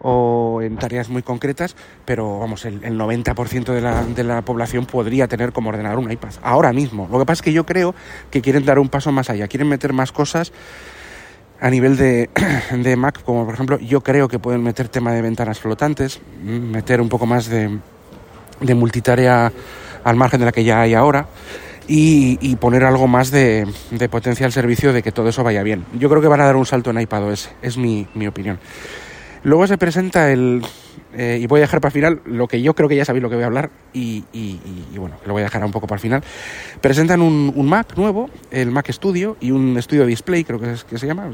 o- 0.00 0.62
en 0.62 0.76
tareas 0.76 1.08
muy 1.08 1.22
concretas, 1.22 1.74
pero 2.04 2.38
vamos, 2.38 2.64
el, 2.64 2.84
el 2.84 2.96
90% 2.98 3.72
de 3.72 3.80
la, 3.80 4.04
de 4.04 4.22
la 4.24 4.42
población 4.42 4.86
podría 4.86 5.26
tener 5.26 5.52
como 5.52 5.70
ordenador 5.70 5.98
un 5.98 6.10
iPad, 6.10 6.30
ahora 6.42 6.72
mismo. 6.72 7.08
Lo 7.10 7.18
que 7.18 7.24
pasa 7.26 7.40
es 7.40 7.42
que 7.42 7.52
yo 7.52 7.66
creo 7.66 7.94
que 8.30 8.40
quieren 8.40 8.64
dar 8.64 8.78
un 8.78 8.88
paso 8.88 9.10
más 9.12 9.28
allá, 9.30 9.48
quieren 9.48 9.68
meter 9.68 9.92
más 9.92 10.12
cosas 10.12 10.52
a 11.60 11.70
nivel 11.70 11.96
de, 11.96 12.30
de 12.72 12.96
Mac, 12.96 13.22
como 13.24 13.44
por 13.44 13.54
ejemplo, 13.54 13.78
yo 13.80 14.00
creo 14.02 14.28
que 14.28 14.38
pueden 14.38 14.62
meter 14.62 14.88
tema 14.88 15.12
de 15.12 15.22
ventanas 15.22 15.58
flotantes, 15.58 16.20
meter 16.44 17.00
un 17.00 17.08
poco 17.08 17.26
más 17.26 17.48
de, 17.48 17.78
de 18.60 18.74
multitarea 18.76 19.50
al 20.04 20.16
margen 20.16 20.40
de 20.40 20.46
la 20.46 20.52
que 20.52 20.64
ya 20.64 20.80
hay 20.80 20.94
ahora 20.94 21.26
y, 21.86 22.56
poner 22.56 22.84
algo 22.84 23.06
más 23.08 23.30
de, 23.30 23.66
de 23.90 24.08
potencia 24.08 24.44
al 24.44 24.52
servicio 24.52 24.92
de 24.92 25.02
que 25.02 25.10
todo 25.12 25.28
eso 25.30 25.42
vaya 25.42 25.62
bien. 25.62 25.84
Yo 25.98 26.08
creo 26.10 26.20
que 26.20 26.28
van 26.28 26.40
a 26.40 26.44
dar 26.44 26.56
un 26.56 26.66
salto 26.66 26.90
en 26.90 27.00
iPadOS, 27.00 27.50
es 27.62 27.78
mi, 27.78 28.06
mi 28.14 28.26
opinión. 28.26 28.58
Luego 29.44 29.66
se 29.68 29.78
presenta 29.78 30.30
el... 30.32 30.62
eh, 31.14 31.38
y 31.40 31.46
voy 31.46 31.60
a 31.60 31.62
dejar 31.62 31.80
para 31.80 31.88
el 31.90 31.92
final 31.94 32.20
lo 32.26 32.48
que 32.48 32.60
yo 32.60 32.74
creo 32.74 32.88
que 32.88 32.96
ya 32.96 33.04
sabéis 33.04 33.22
lo 33.22 33.30
que 33.30 33.36
voy 33.36 33.44
a 33.44 33.46
hablar 33.46 33.70
y, 33.94 34.24
y- 34.32 34.58
bueno, 34.98 35.16
lo 35.24 35.32
voy 35.32 35.40
a 35.42 35.44
dejar 35.44 35.64
un 35.64 35.70
poco 35.70 35.86
para 35.86 35.96
el 35.96 36.00
final. 36.02 36.22
Presentan 36.80 37.22
un, 37.22 37.54
Mac 37.66 37.96
nuevo, 37.96 38.28
el 38.50 38.70
Mac 38.72 38.90
Studio 38.90 39.36
y 39.40 39.52
un 39.52 39.80
Studio 39.80 40.04
Display, 40.06 40.42
creo 40.44 40.58
que, 40.58 40.72
es, 40.72 40.82
que 40.84 40.98
se 40.98 41.06
llama. 41.06 41.30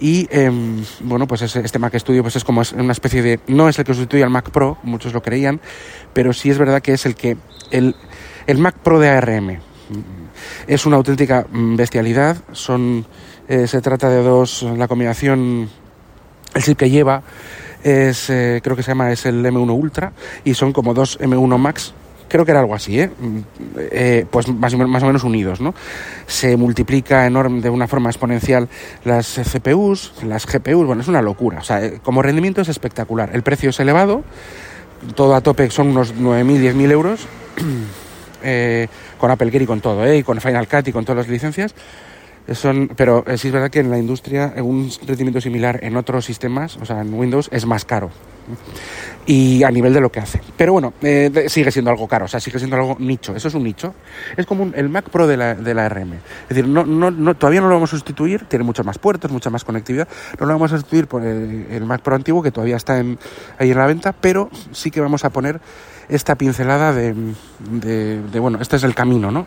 Y 0.00 0.26
em, 0.32 0.82
bueno, 1.00 1.26
pues 1.28 1.42
ese- 1.42 1.60
este 1.60 1.78
Mac 1.78 1.96
Studio 1.96 2.22
pues 2.22 2.34
es 2.36 2.44
como 2.44 2.60
es 2.60 2.72
una 2.72 2.92
especie 2.92 3.22
de... 3.22 3.38
No 3.46 3.68
es 3.68 3.78
el 3.78 3.84
que 3.84 3.94
sustituye 3.94 4.24
al 4.24 4.30
Mac 4.30 4.50
Pro, 4.50 4.76
muchos 4.82 5.14
lo 5.14 5.22
creían, 5.22 5.60
pero 6.12 6.32
sí 6.32 6.50
es 6.50 6.58
verdad 6.58 6.82
que 6.82 6.92
es 6.92 7.06
el 7.06 7.14
que... 7.14 7.36
El, 7.70 7.94
el 8.46 8.58
Mac 8.58 8.76
Pro 8.82 8.98
de 8.98 9.08
ARM. 9.08 9.58
Es 10.66 10.86
una 10.86 10.96
auténtica 10.96 11.46
mm, 11.50 11.76
bestialidad. 11.76 12.36
Son, 12.52 13.04
eh, 13.48 13.66
se 13.66 13.80
trata 13.80 14.08
de 14.08 14.22
dos, 14.22 14.62
la 14.62 14.88
combinación, 14.88 15.68
el 16.54 16.62
chip 16.62 16.78
que 16.78 16.90
lleva 16.90 17.22
es, 17.82 18.30
eh, 18.30 18.60
creo 18.62 18.76
que 18.76 18.82
se 18.82 18.90
llama, 18.90 19.12
es 19.12 19.26
el 19.26 19.44
M1 19.44 19.70
Ultra 19.70 20.12
y 20.44 20.54
son 20.54 20.72
como 20.72 20.94
dos 20.94 21.18
M1 21.20 21.58
Max. 21.58 21.94
Creo 22.28 22.44
que 22.44 22.50
era 22.50 22.60
algo 22.60 22.74
así, 22.74 23.00
¿eh? 23.00 23.08
Mm, 23.18 23.38
eh, 23.78 24.26
pues 24.30 24.48
más 24.48 24.74
o, 24.74 24.78
menos, 24.78 25.24
unidos, 25.24 25.62
¿no? 25.62 25.74
Se 26.26 26.58
multiplica 26.58 27.26
enorme, 27.26 27.62
de 27.62 27.70
una 27.70 27.88
forma 27.88 28.10
exponencial 28.10 28.68
las 29.04 29.40
CPUs, 29.40 30.12
las 30.24 30.44
GPUs, 30.44 30.86
bueno, 30.86 31.00
es 31.00 31.08
una 31.08 31.22
locura. 31.22 31.60
O 31.60 31.64
sea, 31.64 31.98
como 32.00 32.20
rendimiento 32.20 32.60
es 32.60 32.68
espectacular. 32.68 33.30
El 33.32 33.42
precio 33.42 33.70
es 33.70 33.80
elevado, 33.80 34.24
todo 35.14 35.34
a 35.34 35.40
tope 35.40 35.70
son 35.70 35.88
unos 35.88 36.14
9.000, 36.14 36.74
10.000 36.74 36.90
euros, 36.90 37.26
eh, 38.42 38.88
con 39.18 39.30
Apple 39.30 39.50
Gear 39.50 39.62
y 39.62 39.66
con 39.66 39.80
todo, 39.80 40.04
¿eh? 40.04 40.18
y 40.18 40.22
con 40.22 40.40
Final 40.40 40.68
Cut 40.68 40.88
y 40.88 40.92
con 40.92 41.04
todas 41.04 41.26
las 41.26 41.28
licencias. 41.28 41.74
Son, 42.52 42.88
pero 42.96 43.24
sí 43.36 43.48
es 43.48 43.52
verdad 43.52 43.70
que 43.70 43.80
en 43.80 43.90
la 43.90 43.98
industria 43.98 44.54
un 44.56 44.90
rendimiento 45.06 45.38
similar 45.38 45.80
en 45.82 45.98
otros 45.98 46.24
sistemas, 46.24 46.78
o 46.78 46.86
sea, 46.86 47.02
en 47.02 47.12
Windows, 47.12 47.50
es 47.52 47.66
más 47.66 47.84
caro 47.84 48.10
y 49.26 49.62
a 49.62 49.70
nivel 49.70 49.92
de 49.92 50.00
lo 50.00 50.10
que 50.10 50.20
hace. 50.20 50.40
Pero 50.56 50.72
bueno, 50.72 50.94
eh, 51.02 51.46
sigue 51.48 51.70
siendo 51.70 51.90
algo 51.90 52.08
caro, 52.08 52.24
o 52.24 52.28
sea, 52.28 52.40
sigue 52.40 52.58
siendo 52.58 52.76
algo 52.76 52.96
nicho. 52.98 53.36
Eso 53.36 53.48
es 53.48 53.54
un 53.54 53.62
nicho. 53.62 53.94
Es 54.36 54.46
como 54.46 54.70
el 54.74 54.88
Mac 54.88 55.10
Pro 55.10 55.26
de 55.26 55.36
la, 55.36 55.54
de 55.54 55.74
la 55.74 55.88
RM. 55.88 56.14
Es 56.14 56.48
decir, 56.48 56.66
no, 56.66 56.84
no, 56.86 57.34
todavía 57.36 57.60
no 57.60 57.68
lo 57.68 57.74
vamos 57.74 57.92
a 57.92 57.96
sustituir, 57.96 58.46
tiene 58.46 58.64
muchos 58.64 58.86
más 58.86 58.98
puertos, 58.98 59.30
mucha 59.30 59.50
más 59.50 59.64
conectividad. 59.64 60.08
No 60.40 60.46
lo 60.46 60.54
vamos 60.54 60.72
a 60.72 60.76
sustituir 60.76 61.08
por 61.08 61.24
el, 61.24 61.84
Mac 61.84 62.00
Pro 62.00 62.14
antiguo, 62.14 62.42
que 62.42 62.50
todavía 62.50 62.76
está 62.76 62.94
ahí 62.94 63.70
en 63.70 63.78
la 63.78 63.86
venta, 63.86 64.12
pero 64.12 64.48
sí 64.72 64.90
que 64.90 65.02
vamos 65.02 65.24
a 65.24 65.30
poner 65.30 65.60
esta 66.08 66.36
pincelada 66.36 66.92
de, 66.92 67.14
de, 67.58 68.40
bueno, 68.40 68.58
este 68.60 68.76
es 68.76 68.84
el 68.84 68.94
camino, 68.94 69.30
¿no? 69.30 69.46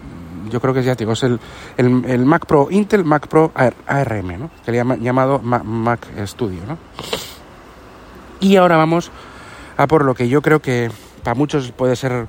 Yo 0.50 0.60
creo 0.60 0.74
que 0.74 0.84
ya 0.84 0.96
digo, 0.96 1.13
es 1.13 1.24
el, 1.24 1.39
el, 1.77 2.25
Mac 2.25 2.46
Pro 2.46 2.68
Intel, 2.70 3.06
Mac 3.06 3.27
Pro 3.27 3.51
ARM, 3.56 4.39
¿no? 4.39 4.51
Que 4.65 4.72
le 4.72 4.77
llama, 4.77 4.98
llamado 4.98 5.39
Mac 5.39 6.08
Studio, 6.25 6.60
¿no? 6.68 6.77
Y 8.39 8.56
ahora 8.56 8.75
vamos 8.75 9.12
a 9.77 9.88
por 9.88 10.03
lo 10.03 10.13
que 10.13 10.27
yo 10.27 10.41
creo 10.41 10.62
que 10.62 10.91
para 11.24 11.36
muchos 11.36 11.72
puede 11.72 11.96
ser 11.96 12.27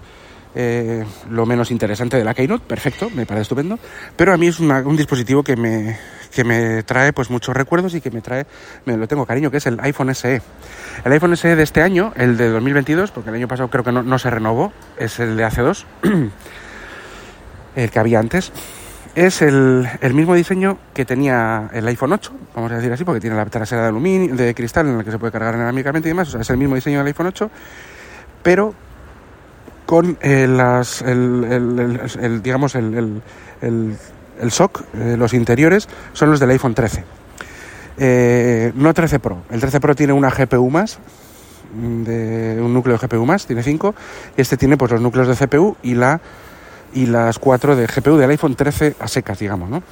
eh, 0.55 1.05
lo 1.31 1.47
menos 1.47 1.71
interesante 1.71 2.17
de 2.17 2.25
la 2.25 2.35
Keynote, 2.35 2.65
perfecto, 2.67 3.11
me 3.11 3.27
parece 3.27 3.43
estupendo, 3.43 3.79
pero 4.17 4.33
a 4.33 4.37
mí 4.37 4.49
es 4.49 4.61
un 4.61 4.97
dispositivo 4.97 5.43
que 5.43 5.57
me, 5.57 5.99
que 6.33 6.45
me 6.45 6.83
trae 6.83 7.13
pues 7.13 7.31
muchos 7.31 7.57
recuerdos 7.57 7.95
y 7.95 8.01
que 8.01 8.11
me 8.11 8.21
trae, 8.21 8.47
me 8.85 8.97
lo 8.97 9.09
tengo 9.09 9.27
cariño, 9.27 9.51
que 9.51 9.59
es 9.59 9.67
el 9.67 9.79
iPhone 9.81 10.15
SE. 10.15 10.43
El 11.05 11.13
iPhone 11.13 11.37
SE 11.37 11.57
de 11.57 11.63
este 11.63 11.83
año, 11.83 12.13
el 12.17 12.37
de 12.37 12.49
2022, 12.49 13.11
porque 13.11 13.31
el 13.31 13.37
año 13.37 13.49
pasado 13.49 13.71
creo 13.71 13.85
que 13.85 13.93
no, 13.93 14.03
no 14.03 14.19
se 14.19 14.31
renovó, 14.31 14.73
es 14.99 15.19
el 15.21 15.37
de 15.37 15.45
hace 15.45 15.63
dos, 15.63 15.87
el 17.77 17.91
que 17.91 17.99
había 17.99 18.19
antes, 18.19 18.53
es 19.15 19.43
el, 19.43 19.87
mismo 20.15 20.35
diseño 20.35 20.79
que 20.95 21.05
tenía 21.05 21.69
el 21.73 21.87
iPhone 21.87 22.13
8, 22.13 22.33
vamos 22.55 22.73
a 22.73 22.77
decir 22.77 22.93
así, 22.93 23.05
porque 23.05 23.21
tiene 23.21 23.37
la 23.37 23.45
trasera 23.47 23.83
de 23.83 23.89
aluminio, 23.89 24.35
de 24.35 24.55
cristal 24.55 24.87
en 24.87 24.99
la 24.99 25.05
que 25.05 25.11
se 25.11 25.19
puede 25.19 25.33
cargar 25.33 25.55
inalámbricamente 25.55 26.09
y 26.09 26.11
demás. 26.11 26.29
O 26.29 26.33
sea, 26.33 26.41
es 26.41 26.51
el 26.51 26.57
mismo 26.57 26.75
diseño 26.75 26.99
del 26.99 27.09
iPhone 27.09 27.27
8, 27.27 27.51
pero 28.43 28.75
con 29.93 30.17
eh, 30.23 30.47
las, 30.49 31.03
el, 31.03 32.41
digamos, 32.43 32.77
el, 32.77 33.21
el, 33.61 34.51
SOC, 34.51 34.85
eh, 34.95 35.17
los 35.19 35.35
interiores, 35.35 35.87
son 36.15 36.31
los 36.31 36.41
del 36.41 36.49
iPhone 36.49 36.73
13. 36.73 37.05
Eh, 37.99 38.73
no 38.75 38.95
13 38.95 39.19
Pro. 39.19 39.43
El 39.51 39.61
13 39.61 39.81
Pro 39.81 39.95
tiene 39.95 40.15
una 40.15 40.31
GPU 40.31 40.71
más, 40.71 40.99
de 41.75 42.59
un 42.63 42.73
núcleo 42.73 42.97
de 42.97 43.07
GPU 43.07 43.27
más, 43.27 43.45
tiene 43.45 43.63
5, 43.63 43.95
y 44.39 44.41
este 44.41 44.57
tiene 44.57 44.79
pues 44.79 44.93
los 44.93 45.03
núcleos 45.03 45.29
de 45.29 45.47
CPU 45.47 45.77
y 45.83 45.95
la 45.95 46.23
y 46.95 47.05
las 47.05 47.39
4 47.39 47.77
de 47.77 47.87
GPU 47.87 48.17
del 48.17 48.31
iPhone 48.31 48.55
13 48.55 48.97
a 48.99 49.09
secas, 49.09 49.41
digamos, 49.41 49.69
¿no? 49.69 49.83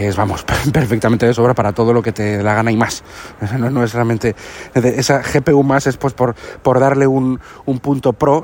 Que 0.00 0.08
es, 0.08 0.16
vamos, 0.16 0.44
perfectamente 0.72 1.26
de 1.26 1.34
sobra 1.34 1.52
para 1.52 1.74
todo 1.74 1.92
lo 1.92 2.02
que 2.02 2.10
te 2.10 2.42
la 2.42 2.54
gana 2.54 2.72
y 2.72 2.76
más. 2.76 3.04
No, 3.60 3.68
no 3.68 3.84
es 3.84 3.92
realmente... 3.92 4.34
Esa 4.74 5.20
GPU 5.20 5.62
más 5.62 5.86
es 5.86 5.98
pues 5.98 6.14
por, 6.14 6.34
por 6.62 6.80
darle 6.80 7.06
un, 7.06 7.38
un 7.66 7.78
punto 7.80 8.14
pro, 8.14 8.42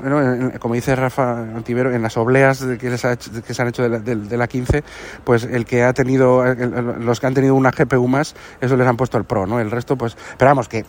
como 0.59 0.75
dice 0.75 0.95
Rafa 0.95 1.39
Antivero, 1.39 1.91
en 1.91 2.03
las 2.03 2.17
obleas 2.17 2.61
que, 2.61 2.77
que 2.77 3.53
se 3.53 3.61
han 3.61 3.67
hecho 3.69 3.81
de 3.81 3.89
la, 3.89 3.99
de, 3.99 4.37
la, 4.37 4.47
15, 4.47 4.83
pues 5.23 5.45
el 5.45 5.65
que 5.65 5.83
ha 5.83 5.93
tenido, 5.93 6.43
los 6.45 7.19
que 7.19 7.25
han 7.25 7.33
tenido 7.33 7.55
una 7.55 7.71
GPU 7.71 8.07
más, 8.07 8.35
eso 8.61 8.77
les 8.77 8.85
han 8.85 8.97
puesto 8.97 9.17
el 9.17 9.23
pro, 9.23 9.47
¿no? 9.47 9.59
El 9.59 9.71
resto, 9.71 9.97
pues, 9.97 10.15
pero 10.37 10.51
vamos, 10.51 10.67
que, 10.67 10.85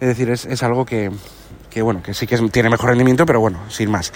es 0.00 0.08
decir, 0.08 0.30
es, 0.30 0.46
es 0.46 0.62
algo 0.62 0.86
que, 0.86 1.10
que 1.68 1.82
bueno, 1.82 2.02
que 2.02 2.14
sí 2.14 2.26
que 2.26 2.36
tiene 2.48 2.70
mejor 2.70 2.90
rendimiento, 2.90 3.26
pero 3.26 3.40
bueno, 3.40 3.60
sin 3.68 3.90
más. 3.90 4.12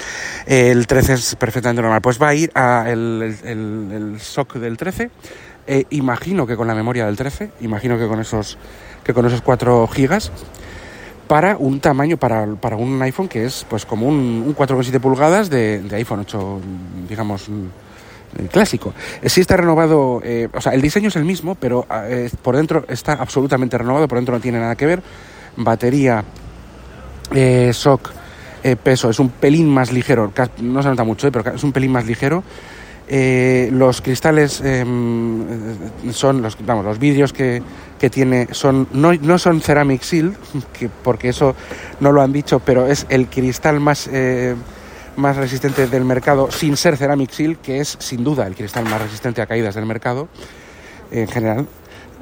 El 0.47 0.87
13 0.87 1.13
es 1.13 1.37
perfectamente 1.37 1.83
normal. 1.83 2.01
Pues 2.01 2.21
va 2.21 2.29
a 2.29 2.35
ir 2.35 2.51
a 2.55 2.87
el, 2.89 3.37
el, 3.45 4.21
SOC 4.21 4.55
del 4.55 4.77
13. 4.77 5.11
Eh, 5.67 5.85
imagino 5.91 6.47
que 6.47 6.57
con 6.57 6.67
la 6.67 6.75
memoria 6.75 7.07
del 7.07 7.17
13, 7.17 7.51
imagino 7.61 7.99
que 7.99 8.07
con 8.07 8.21
esos, 8.21 8.59
que 9.05 9.15
con 9.15 9.27
esos 9.27 9.43
4 9.43 9.87
gigas, 9.89 10.33
para 11.29 11.57
un 11.57 11.81
tamaño, 11.81 12.17
para, 12.17 12.47
para 12.57 12.77
un 12.77 13.01
iPhone 13.03 13.29
que 13.29 13.45
es 13.45 13.65
pues 13.69 13.87
como 13.87 14.07
un, 14.07 14.45
un 14.47 14.57
4,7 14.57 15.01
pulgadas 15.01 15.49
de, 15.51 15.83
iPhone 15.93 16.21
8, 16.21 16.61
digamos, 17.09 17.49
mm, 17.49 18.47
clásico. 18.51 18.93
Eh, 19.23 19.29
sí 19.29 19.41
está 19.41 19.57
renovado, 19.57 20.21
eh, 20.25 20.49
o 20.53 20.61
sea, 20.61 20.75
el 20.75 20.83
diseño 20.83 21.09
es 21.09 21.17
el 21.17 21.25
mismo, 21.25 21.55
pero 21.55 21.87
por 22.43 22.57
dentro 22.57 22.85
está 22.89 23.15
absolutamente 23.15 23.79
renovado, 23.79 24.09
por 24.09 24.19
dentro 24.19 24.35
no 24.35 24.41
tiene 24.41 24.59
nada 24.59 24.75
que 24.75 24.87
ver. 24.87 25.03
Batería 25.57 26.25
eh, 27.35 27.71
SOC 27.73 28.11
eh, 28.65 28.77
peso 28.77 29.11
es 29.11 29.19
un 29.19 29.31
pelín 29.31 29.69
más 29.69 29.93
ligero, 29.93 30.33
no 30.61 30.83
se 30.83 30.89
nota 30.89 31.05
mucho, 31.05 31.27
eh, 31.27 31.33
pero 31.33 31.55
es 31.55 31.65
un 31.65 31.73
pelín 31.73 31.93
más 31.93 32.07
ligero. 32.07 32.43
Eh, 33.09 33.69
los 33.73 34.01
cristales 34.01 34.61
em, 34.65 35.45
son 36.13 36.41
los, 36.41 36.57
vamos, 36.65 36.85
los 36.85 36.99
vidrios 36.99 37.33
que, 37.33 37.63
que 37.99 38.09
tiene 38.09 38.49
son 38.53 38.89
no, 38.93 39.13
no, 39.13 39.39
son 39.39 39.61
ceramic 39.61 40.03
seal, 40.03 40.37
que, 40.73 40.89
porque 40.89 41.29
eso 41.29 41.55
no 42.01 42.13
lo 42.13 42.23
han 42.23 42.33
dicho, 42.33 42.61
pero 42.61 42.87
es 42.87 43.07
el 43.09 43.29
cristal 43.29 43.81
más 43.81 44.09
más 45.17 45.37
resistente 45.37 45.87
del 45.87 46.05
mercado 46.05 46.51
sin 46.51 46.77
ser 46.77 46.97
ceramic 46.97 47.31
seal, 47.31 47.59
que 47.59 47.81
es 47.81 47.97
sin 48.01 48.25
duda 48.25 48.47
el 48.47 48.55
cristal 48.55 48.85
más 48.85 49.01
resistente 49.03 49.43
a 49.43 49.47
caídas 49.47 49.75
del 49.75 49.87
mercado 49.87 50.29
en 51.11 51.29
general. 51.29 51.67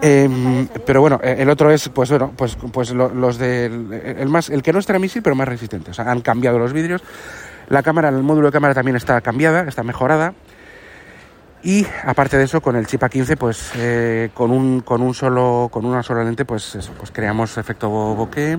Em, 0.03 0.67
pero 0.87 1.01
bueno, 1.01 1.21
eh, 1.23 1.37
el 1.41 1.51
otro 1.51 1.71
es, 1.71 1.89
pues 1.91 2.09
bueno, 2.11 2.33
pues, 2.35 2.57
pues 2.73 2.91
los 2.91 3.39
del, 3.39 3.93
el 3.93 4.29
más, 4.29 4.49
el 4.49 4.63
que 4.63 4.73
no 4.73 4.79
es 4.79 4.87
transmisible 4.87 5.23
pero 5.23 5.37
más 5.37 5.49
resistente. 5.49 5.91
O 5.91 5.95
sea, 5.95 6.11
han 6.11 6.21
cambiado 6.21 6.59
los 6.59 6.73
vidrios. 6.73 7.03
La 7.69 7.83
cámara, 7.83 8.09
el 8.09 8.23
módulo 8.23 8.49
de 8.49 8.53
cámara 8.53 8.75
también 8.75 8.97
está 8.97 9.21
cambiada, 9.21 9.63
está 9.69 9.83
mejorada. 9.83 10.35
Y 11.63 11.87
aparte 12.05 12.39
de 12.39 12.45
eso, 12.45 12.61
con 12.61 12.77
el 12.77 12.87
chip 12.87 13.03
A15, 13.03 13.37
pues 13.37 13.73
eh, 13.77 14.31
con 14.33 14.51
un 14.51 14.81
con 14.81 15.03
un 15.03 15.13
solo 15.13 15.69
con 15.71 15.85
una 15.85 16.03
sola 16.03 16.25
lente, 16.25 16.45
pues 16.45 16.75
eso, 16.75 16.93
pues 16.97 17.11
creamos 17.11 17.59
efecto 17.59 17.91
bokeh, 17.91 18.59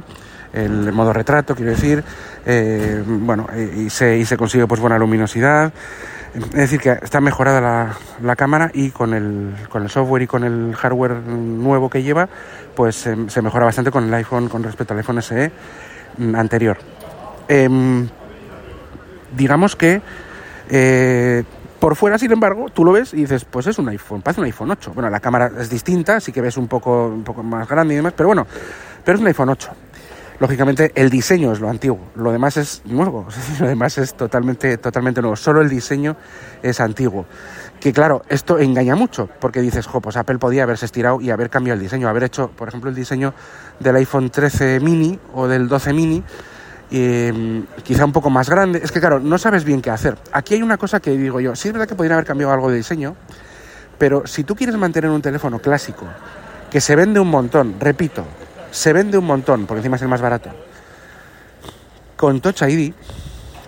el 0.54 0.92
modo 0.92 1.12
retrato, 1.12 1.56
quiero 1.56 1.72
decir, 1.72 2.04
eh, 2.46 3.04
bueno, 3.06 3.48
y 3.76 3.90
se, 3.90 4.18
y 4.18 4.26
se 4.26 4.38
consigue 4.38 4.68
pues 4.68 4.80
buena 4.80 5.00
luminosidad. 5.00 5.74
Es 6.34 6.52
decir, 6.54 6.80
que 6.80 6.92
está 6.92 7.20
mejorada 7.20 7.98
la, 8.22 8.36
cámara 8.38 8.72
y 8.74 8.92
con 8.92 9.14
el, 9.14 9.54
con 9.68 9.84
el 9.84 9.90
software 9.90 10.24
y 10.24 10.28
con 10.28 10.46
el 10.46 10.74
hardware 10.76 11.16
nuevo 11.16 11.90
que 11.90 12.04
lleva, 12.04 12.30
pues 12.74 12.96
se, 12.96 13.42
mejora 13.42 13.66
bastante 13.66 13.92
con 13.92 14.06
el 14.06 14.14
iPhone, 14.14 14.48
con 14.48 14.64
respecto 14.64 14.94
al 14.94 15.00
iPhone 15.00 15.22
SE 15.22 15.52
mm, 16.18 16.36
anterior. 16.36 16.78
Em, 17.50 18.08
digamos 19.36 19.76
que 19.76 20.02
eh, 20.70 21.44
por 21.82 21.96
fuera, 21.96 22.20
sin 22.20 22.32
embargo, 22.32 22.68
tú 22.70 22.86
lo 22.86 22.92
ves 22.92 23.12
y 23.12 23.18
dices, 23.18 23.44
pues 23.44 23.66
es 23.66 23.80
un 23.80 23.90
iPhone, 23.90 24.22
parece 24.22 24.40
un 24.40 24.46
iPhone 24.46 24.70
8. 24.70 24.92
Bueno, 24.94 25.10
la 25.10 25.20
cámara 25.20 25.52
es 25.60 25.68
distinta, 25.68 26.18
así 26.18 26.32
que 26.32 26.40
ves 26.40 26.56
un 26.56 26.68
poco, 26.68 27.08
un 27.08 27.24
poco 27.24 27.42
más 27.42 27.68
grande 27.68 27.96
y 27.96 27.98
demás, 27.98 28.14
pero 28.16 28.28
bueno, 28.28 28.46
pero 29.04 29.16
es 29.16 29.22
un 29.22 29.28
iPhone 29.28 29.50
8 29.50 29.72
lógicamente 30.42 30.92
el 30.96 31.12
diseño 31.12 31.54
es 31.54 31.60
lo 31.60 31.70
antiguo, 31.70 32.00
lo 32.16 32.32
demás 32.32 32.58
es 32.58 32.82
nuevo, 32.86 33.28
lo 33.60 33.68
demás 33.68 34.00
es 34.00 34.16
totalmente, 34.16 34.78
totalmente 34.78 35.22
nuevo, 35.22 35.36
solo 35.36 35.62
el 35.62 35.70
diseño 35.70 36.18
es 36.64 36.80
antiguo. 36.80 37.26
Que 37.80 37.94
claro, 37.94 38.24
esto 38.28 38.58
engaña 38.58 38.96
mucho, 38.96 39.30
porque 39.40 39.62
dices, 39.62 39.86
jo, 39.86 40.02
pues 40.02 40.18
Apple 40.18 40.40
podía 40.40 40.64
haberse 40.64 40.86
estirado 40.86 41.22
y 41.22 41.30
haber 41.30 41.52
cambiado 41.52 41.76
el 41.76 41.84
diseño, 41.84 42.10
haber 42.10 42.24
hecho, 42.24 42.50
por 42.50 42.68
ejemplo, 42.68 42.90
el 42.90 42.96
diseño 42.96 43.36
del 43.80 43.96
iPhone 43.98 44.32
13 44.32 44.80
mini 44.80 45.20
o 45.34 45.48
del 45.48 45.68
12 45.68 45.94
mini, 45.94 46.24
em, 46.92 47.66
quizá 47.84 48.06
un 48.06 48.12
poco 48.12 48.30
más 48.30 48.50
grande. 48.50 48.82
Es 48.84 48.92
que 48.92 49.00
claro, 49.00 49.20
no 49.20 49.38
sabes 49.38 49.64
bien 49.64 49.82
qué 49.82 49.90
hacer. 49.90 50.18
Aquí 50.32 50.54
hay 50.56 50.62
una 50.62 50.78
cosa 50.78 51.00
que 51.00 51.12
digo 51.12 51.40
yo, 51.40 51.56
sí 51.56 51.70
es 51.70 51.74
verdad 51.74 51.88
que 51.88 51.96
podrían 51.96 52.14
haber 52.14 52.26
cambiado 52.26 52.54
algo 52.54 52.70
de 52.70 52.78
diseño, 52.78 53.16
pero 53.98 54.28
si 54.28 54.44
tú 54.44 54.56
quieres 54.56 54.76
mantener 54.76 55.10
un 55.10 55.22
teléfono 55.22 55.60
clásico, 55.60 56.06
que 56.70 56.82
se 56.82 56.96
vende 56.96 57.20
un 57.20 57.30
montón, 57.30 57.76
repito, 57.80 58.24
se 58.72 58.94
vende 58.94 59.18
un 59.18 59.26
montón, 59.26 59.66
porque 59.66 59.80
encima 59.80 59.98
es 59.98 60.02
el 60.02 60.08
más 60.08 60.22
barato. 60.22 60.50
Con 62.16 62.40
Touch 62.40 62.62
ID, 62.62 62.94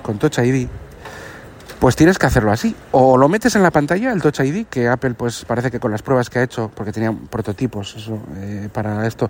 con 0.01 0.19
Touch 0.19 0.39
ID, 0.39 0.67
pues 1.83 1.97
tienes 1.97 2.17
que 2.17 2.25
hacerlo 2.25 2.49
así. 2.49 2.73
O 2.93 3.17
lo 3.17 3.27
metes 3.27 3.57
en 3.57 3.61
la 3.61 3.69
pantalla, 3.69 4.13
el 4.13 4.21
Touch 4.21 4.39
ID, 4.39 4.67
que 4.67 4.87
Apple 4.87 5.15
pues 5.15 5.43
parece 5.43 5.69
que 5.69 5.81
con 5.81 5.91
las 5.91 6.01
pruebas 6.01 6.29
que 6.29 6.39
ha 6.39 6.43
hecho, 6.43 6.71
porque 6.73 6.93
tenía 6.93 7.11
prototipos 7.11 8.09
eh, 8.37 8.69
para 8.71 9.05
esto, 9.05 9.29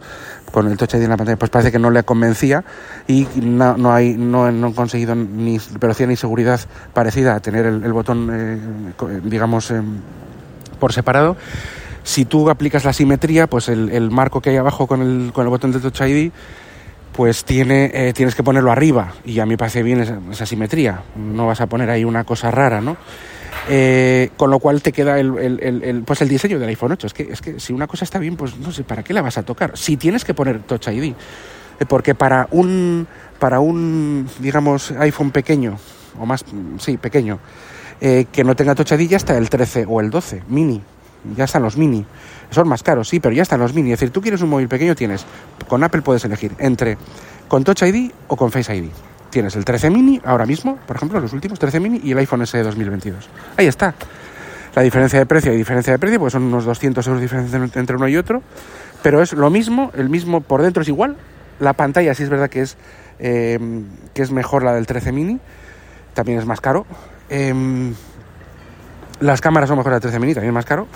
con 0.51 0.67
el 0.67 0.77
Touch 0.77 0.93
ID 0.93 1.01
en 1.01 1.10
la 1.10 1.17
pantalla, 1.17 1.36
pues 1.36 1.50
parece 1.50 1.72
que 1.72 1.79
no 1.79 1.89
le 1.89 2.03
convencía 2.03 2.63
y 3.07 3.27
no, 3.41 3.75
no 3.75 3.91
hay, 3.91 4.13
no, 4.13 4.45
han 4.45 4.74
conseguido 4.74 5.15
ni 5.15 5.60
velocidad 5.79 6.07
ni 6.07 6.15
seguridad 6.15 6.60
parecida 6.93 7.33
a 7.33 7.39
tener 7.39 7.65
el, 7.65 7.91
botón, 7.91 8.29
eh, 8.31 8.60
digamos, 9.24 9.72
em, 9.72 10.01
por 10.79 10.93
separado 10.93 11.36
si 12.03 12.25
tú 12.25 12.51
aplicas 12.51 12.83
la 12.86 12.93
simetría, 12.93 13.48
pues 13.48 13.67
el, 13.69 14.12
marco 14.12 14.41
que 14.41 14.51
hay 14.51 14.57
abajo 14.57 14.86
con 14.86 15.01
el, 15.01 15.31
con 15.33 15.45
el 15.45 15.50
botón 15.50 15.72
de 15.72 15.79
Touch 15.79 16.01
ID, 16.01 16.31
pues 17.13 17.46
tiene, 17.46 17.91
eh, 17.93 18.13
tienes 18.13 18.36
que 18.36 18.43
ponerlo 18.43 18.72
arriba. 18.72 19.13
Y 19.24 19.39
a 19.39 19.46
mí 19.46 19.51
me 19.51 19.58
parece 19.58 19.84
bien 19.84 20.01
esa, 20.32 20.46
simetría. 20.46 21.03
No 21.15 21.48
vas 21.48 21.62
a 21.62 21.67
poner 21.67 21.89
ahí 21.89 22.03
una 22.03 22.24
cosa 22.24 22.51
rara, 22.51 22.82
¿no? 22.82 22.98
Eh, 23.70 24.32
con 24.36 24.50
lo 24.50 24.60
cual 24.60 24.82
te 24.82 24.91
queda 24.91 25.20
el, 25.20 26.03
pues 26.05 26.22
el 26.22 26.27
diseño 26.27 26.60
del 26.60 26.70
iPhone 26.70 26.91
8. 26.93 27.08
Es 27.08 27.13
que, 27.13 27.24
es 27.24 27.41
que 27.41 27.60
si 27.60 27.72
una 27.72 27.88
cosa 27.88 28.03
está 28.03 28.20
bien, 28.20 28.36
pues 28.36 28.58
no 28.58 28.72
sé, 28.72 28.84
¿para 28.84 29.03
qué 29.03 29.13
la 29.13 29.22
vas 29.22 29.38
a 29.38 29.43
tocar? 29.43 29.77
Si 29.77 29.96
tienes 29.96 30.25
que 30.25 30.34
poner 30.34 30.63
Touch 30.63 30.88
ID. 30.88 31.13
Eh, 31.79 31.86
porque 31.88 32.15
para 32.15 32.48
un, 32.51 33.08
para 33.39 33.60
un, 33.60 34.27
digamos, 34.39 34.91
iPhone 34.91 35.32
pequeño, 35.32 35.77
o 36.20 36.25
más, 36.25 36.43
sí, 36.79 36.98
pequeño, 36.98 37.39
que 38.01 38.43
no 38.43 38.53
tenga 38.53 38.75
Touch 38.75 38.91
ID 38.91 39.08
ya 39.08 39.17
está 39.17 39.38
el 39.38 39.50
13 39.50 39.86
o 39.88 40.01
el 40.01 40.10
12, 40.10 40.43
mini 40.50 40.82
ya 41.36 41.46
están 41.46 41.63
los 41.63 41.77
mini. 41.77 42.05
Son 42.50 42.67
más 42.67 42.84
caros, 42.84 43.10
sí, 43.10 43.20
pero 43.20 43.34
ya 43.34 43.41
están 43.41 43.60
los 43.60 43.74
mini. 43.74 43.91
Es 43.91 44.00
decir, 44.00 44.12
tú 44.12 44.22
quieres 44.22 44.41
un 44.41 44.50
móvil 44.50 44.67
pequeño, 44.67 44.96
tienes. 44.96 45.25
Con 45.65 45.84
Apple 45.84 46.01
puedes 46.01 46.24
elegir 46.25 46.53
entre 46.60 46.98
con 47.48 47.63
Touch 47.63 47.84
ID 47.84 48.12
o 48.27 48.36
con 48.36 48.51
Face 48.51 48.75
ID. 48.75 48.89
Tienes 49.29 49.55
el 49.55 49.65
13 49.65 49.89
mini 49.89 50.22
ahora 50.24 50.46
mismo, 50.46 50.77
por 50.86 50.96
ejemplo, 50.96 51.20
los 51.20 51.34
últimos 51.34 51.60
13 51.60 51.79
mini 51.79 52.01
y 52.03 52.12
el 52.12 52.17
iPhone 52.20 52.46
SE 52.46 52.62
2022. 52.62 53.29
Ahí 53.58 53.67
está. 53.67 53.96
La 54.75 54.82
diferencia 54.82 55.20
de 55.20 55.25
precio 55.25 55.53
y 55.53 55.58
diferencia 55.58 55.93
de 55.93 56.00
precio, 56.00 56.20
pues 56.20 56.34
son 56.34 56.43
unos 56.43 56.65
200 56.65 57.05
euros 57.08 57.20
de 57.20 57.25
diferencia 57.25 57.79
entre 57.79 57.96
uno 57.96 58.08
y 58.08 58.17
otro, 58.17 58.41
pero 59.03 59.22
es 59.22 59.34
lo 59.34 59.50
mismo, 59.50 59.91
el 59.96 60.10
mismo 60.10 60.41
por 60.41 60.62
dentro 60.62 60.82
es 60.82 60.88
igual. 60.89 61.15
La 61.60 61.74
pantalla 61.74 62.13
sí 62.15 62.24
es 62.24 62.29
verdad 62.29 62.50
que 62.50 62.62
es, 62.62 62.77
eh, 63.20 63.60
que 64.13 64.22
es 64.24 64.32
mejor 64.32 64.63
la 64.63 64.74
del 64.74 64.88
13 64.88 65.12
mini, 65.12 65.39
también 66.13 66.39
es 66.39 66.46
más 66.46 66.60
caro. 66.60 66.86
Em, 67.29 67.93
las 69.20 69.41
cámaras 69.41 69.70
son 69.70 69.77
mejores 69.77 69.96
del 69.96 70.01
13 70.01 70.20
mini, 70.20 70.34
también 70.34 70.50
es 70.50 70.55
más 70.55 70.65
caro. 70.65 70.88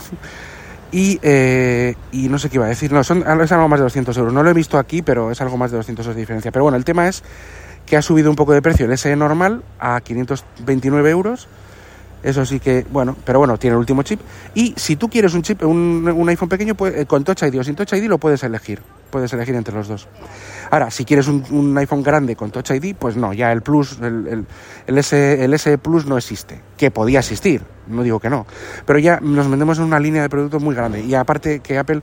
Y, 0.92 1.20
eh, 1.22 1.96
y, 2.12 2.30
no 2.30 2.40
sé 2.40 2.50
qué 2.50 2.56
iba 2.56 2.66
a 2.66 2.70
decir, 2.70 2.94
no, 2.94 3.04
son, 3.04 3.24
es 3.42 3.52
algo 3.52 3.68
más 3.68 3.80
de 3.80 3.84
200 3.84 4.18
euros. 4.18 4.34
No 4.34 4.42
lo 4.42 4.50
he 4.50 4.54
visto 4.54 4.78
aquí, 4.78 5.02
pero 5.02 5.32
es 5.32 5.42
algo 5.42 5.58
más 5.58 5.72
de 5.72 5.78
200 5.78 6.06
euros 6.06 6.16
de 6.16 6.22
diferencia. 6.22 6.52
Pero 6.52 6.64
bueno, 6.64 6.78
el 6.78 6.86
tema 6.86 7.08
es 7.08 7.24
que 7.86 7.98
ha 7.98 8.02
subido 8.02 8.30
un 8.30 8.36
poco 8.36 8.54
de 8.54 8.62
precio 8.62 8.86
el 8.86 8.98
SE 8.98 9.16
normal 9.16 9.64
a 9.80 10.00
529 10.02 11.10
euros 11.10 11.48
eso 12.24 12.46
sí 12.46 12.60
que, 12.60 12.86
bueno, 12.92 13.16
pero 13.24 13.40
bueno, 13.40 13.58
tiene 13.58 13.76
el 13.76 13.80
último 13.80 14.02
chip. 14.04 14.20
Y 14.56 14.74
si 14.76 14.96
tú 14.96 15.08
quieres 15.08 15.34
un 15.34 15.44
chip, 15.44 15.64
un, 15.64 16.26
iPhone 16.28 16.50
pequeño, 16.50 16.76
eh, 16.88 17.06
con 17.06 17.24
Touch 17.24 17.44
ID 17.44 17.60
o 17.60 17.64
sin 17.64 17.76
Touch 17.76 17.94
ID 17.94 18.08
lo 18.08 18.18
puedes 18.18 18.44
elegir. 18.44 18.82
Puedes 19.12 19.32
elegir 19.34 19.56
entre 19.56 19.74
los 19.74 19.88
dos. 19.88 20.08
Ahora, 20.72 20.92
si 20.92 21.06
quieres 21.06 21.28
un, 21.28 21.78
iPhone 21.78 22.04
grande 22.04 22.36
con 22.36 22.52
Touch 22.52 22.72
ID, 22.72 22.96
pues 22.96 23.16
no, 23.16 23.34
ya 23.34 23.52
el 23.52 23.62
Plus, 23.62 24.00
el, 24.02 24.46
el, 24.88 24.98
S, 24.98 25.44
el 25.44 25.54
S 25.54 25.78
Plus 25.78 26.06
no 26.06 26.18
existe. 26.18 26.60
Que 26.76 26.92
podía 26.92 27.20
existir, 27.20 27.62
no 27.88 28.04
digo 28.04 28.20
que 28.20 28.30
no. 28.30 28.46
Pero 28.86 29.00
ya 29.00 29.20
nos 29.22 29.50
vendemos 29.50 29.78
en 29.78 29.86
una 29.86 30.00
línea 30.00 30.22
de 30.22 30.30
productos 30.30 30.62
muy 30.62 30.76
grande. 30.76 31.02
Y 31.02 31.16
aparte 31.16 31.60
que 31.60 31.78
Apple 31.78 32.02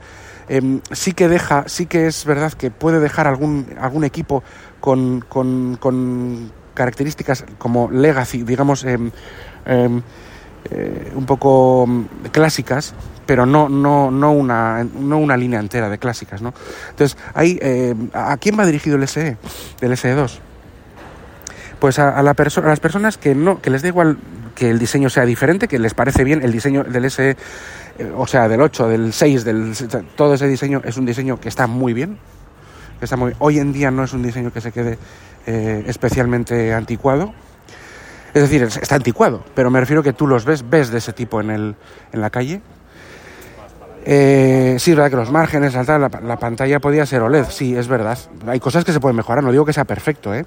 em, 0.48 0.80
sí 0.92 1.12
que 1.12 1.28
deja, 1.28 1.64
sí 1.66 1.86
que 1.86 2.06
es 2.06 2.24
verdad 2.24 2.52
que 2.52 2.70
puede 2.70 3.00
dejar 3.00 3.26
algún, 3.26 3.66
algún 3.80 4.04
equipo 4.04 4.42
con, 4.80 5.24
con, 5.28 6.52
características 6.74 7.44
como 7.58 7.88
legacy, 7.90 8.42
digamos, 8.42 8.84
em, 8.84 9.12
Em, 9.66 10.02
eh, 10.70 11.12
un 11.14 11.26
poco 11.26 11.86
clásicas, 12.32 12.94
pero 13.26 13.44
no, 13.44 13.68
no, 13.68 14.10
no, 14.10 14.32
una, 14.32 14.82
no 14.82 15.18
una 15.18 15.36
línea 15.36 15.60
entera 15.60 15.90
de 15.90 15.98
clásicas. 15.98 16.40
¿no? 16.40 16.54
Entonces, 16.90 17.18
em, 17.36 18.08
¿a 18.14 18.36
quién 18.38 18.58
va 18.58 18.64
dirigido 18.64 18.96
el 18.96 19.06
SE, 19.06 19.36
el 19.80 19.92
SE2? 19.92 20.38
Pues 21.78 21.98
a, 21.98 22.22
la 22.22 22.30
a 22.30 22.68
las 22.68 22.80
personas 22.80 23.18
que, 23.18 23.34
no, 23.34 23.60
que 23.60 23.68
les 23.68 23.82
da 23.82 23.88
igual 23.88 24.16
que 24.54 24.70
el 24.70 24.78
diseño 24.78 25.10
sea 25.10 25.24
diferente, 25.24 25.68
que 25.68 25.78
les 25.78 25.94
parece 25.94 26.24
bien 26.24 26.42
el 26.42 26.52
diseño 26.52 26.84
del 26.84 27.10
SE, 27.10 27.30
eh, 27.30 28.12
o 28.16 28.26
sea, 28.26 28.48
del 28.48 28.60
8, 28.60 28.88
del 28.88 29.12
6, 29.12 29.44
del, 29.44 29.74
todo 30.16 30.34
ese 30.34 30.48
diseño 30.48 30.82
es 30.84 30.96
un 30.96 31.06
diseño 31.06 31.40
que 31.40 31.48
está 31.48 31.66
muy 31.66 31.92
bien. 31.92 32.18
Que 32.98 33.06
está 33.06 33.16
muy, 33.16 33.32
hoy 33.40 33.58
en 33.58 33.72
día 33.72 33.90
no 33.90 34.04
es 34.04 34.12
un 34.12 34.22
diseño 34.22 34.52
que 34.52 34.60
se 34.60 34.72
quede 34.72 34.98
eh, 35.46 35.84
especialmente 35.86 36.72
anticuado 36.72 37.34
es 38.34 38.42
decir, 38.42 38.64
está 38.64 38.96
anticuado, 38.96 39.44
pero 39.54 39.70
me 39.70 39.78
refiero 39.78 40.02
que 40.02 40.12
tú 40.12 40.26
los 40.26 40.44
ves, 40.44 40.68
ves 40.68 40.90
de 40.90 40.98
ese 40.98 41.12
tipo 41.12 41.40
en, 41.40 41.50
el, 41.50 41.76
en 42.12 42.20
la 42.20 42.30
calle. 42.30 42.60
Eh, 44.04 44.74
sí, 44.80 44.90
es 44.90 44.96
verdad 44.96 45.10
que 45.10 45.16
los 45.16 45.30
márgenes, 45.30 45.72
la, 45.72 46.10
la, 46.22 46.38
pantalla 46.38 46.80
podía 46.80 47.06
ser 47.06 47.22
OLED, 47.22 47.46
sí, 47.50 47.76
es 47.76 47.86
verdad. 47.86 48.18
Hay 48.48 48.58
cosas 48.58 48.84
que 48.84 48.92
se 48.92 48.98
pueden 48.98 49.16
mejorar, 49.16 49.44
no 49.44 49.52
digo 49.52 49.64
que 49.64 49.72
sea 49.72 49.84
perfecto, 49.84 50.34
¿eh? 50.34 50.44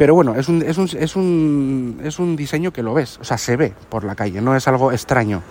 Pero 0.00 0.14
bueno, 0.14 0.34
es 0.34 0.48
un, 0.48 0.62
es 0.62 0.78
un, 0.78 0.88
es 0.98 1.14
un, 1.14 2.00
es 2.02 2.18
un 2.18 2.34
diseño 2.34 2.72
que 2.72 2.82
lo 2.82 2.94
ves, 2.94 3.18
o 3.20 3.24
sea, 3.24 3.36
se 3.36 3.58
ve 3.58 3.74
por 3.90 4.02
la 4.02 4.14
calle, 4.14 4.40
no 4.40 4.56
es 4.56 4.66
algo 4.66 4.92
extraño. 4.92 5.42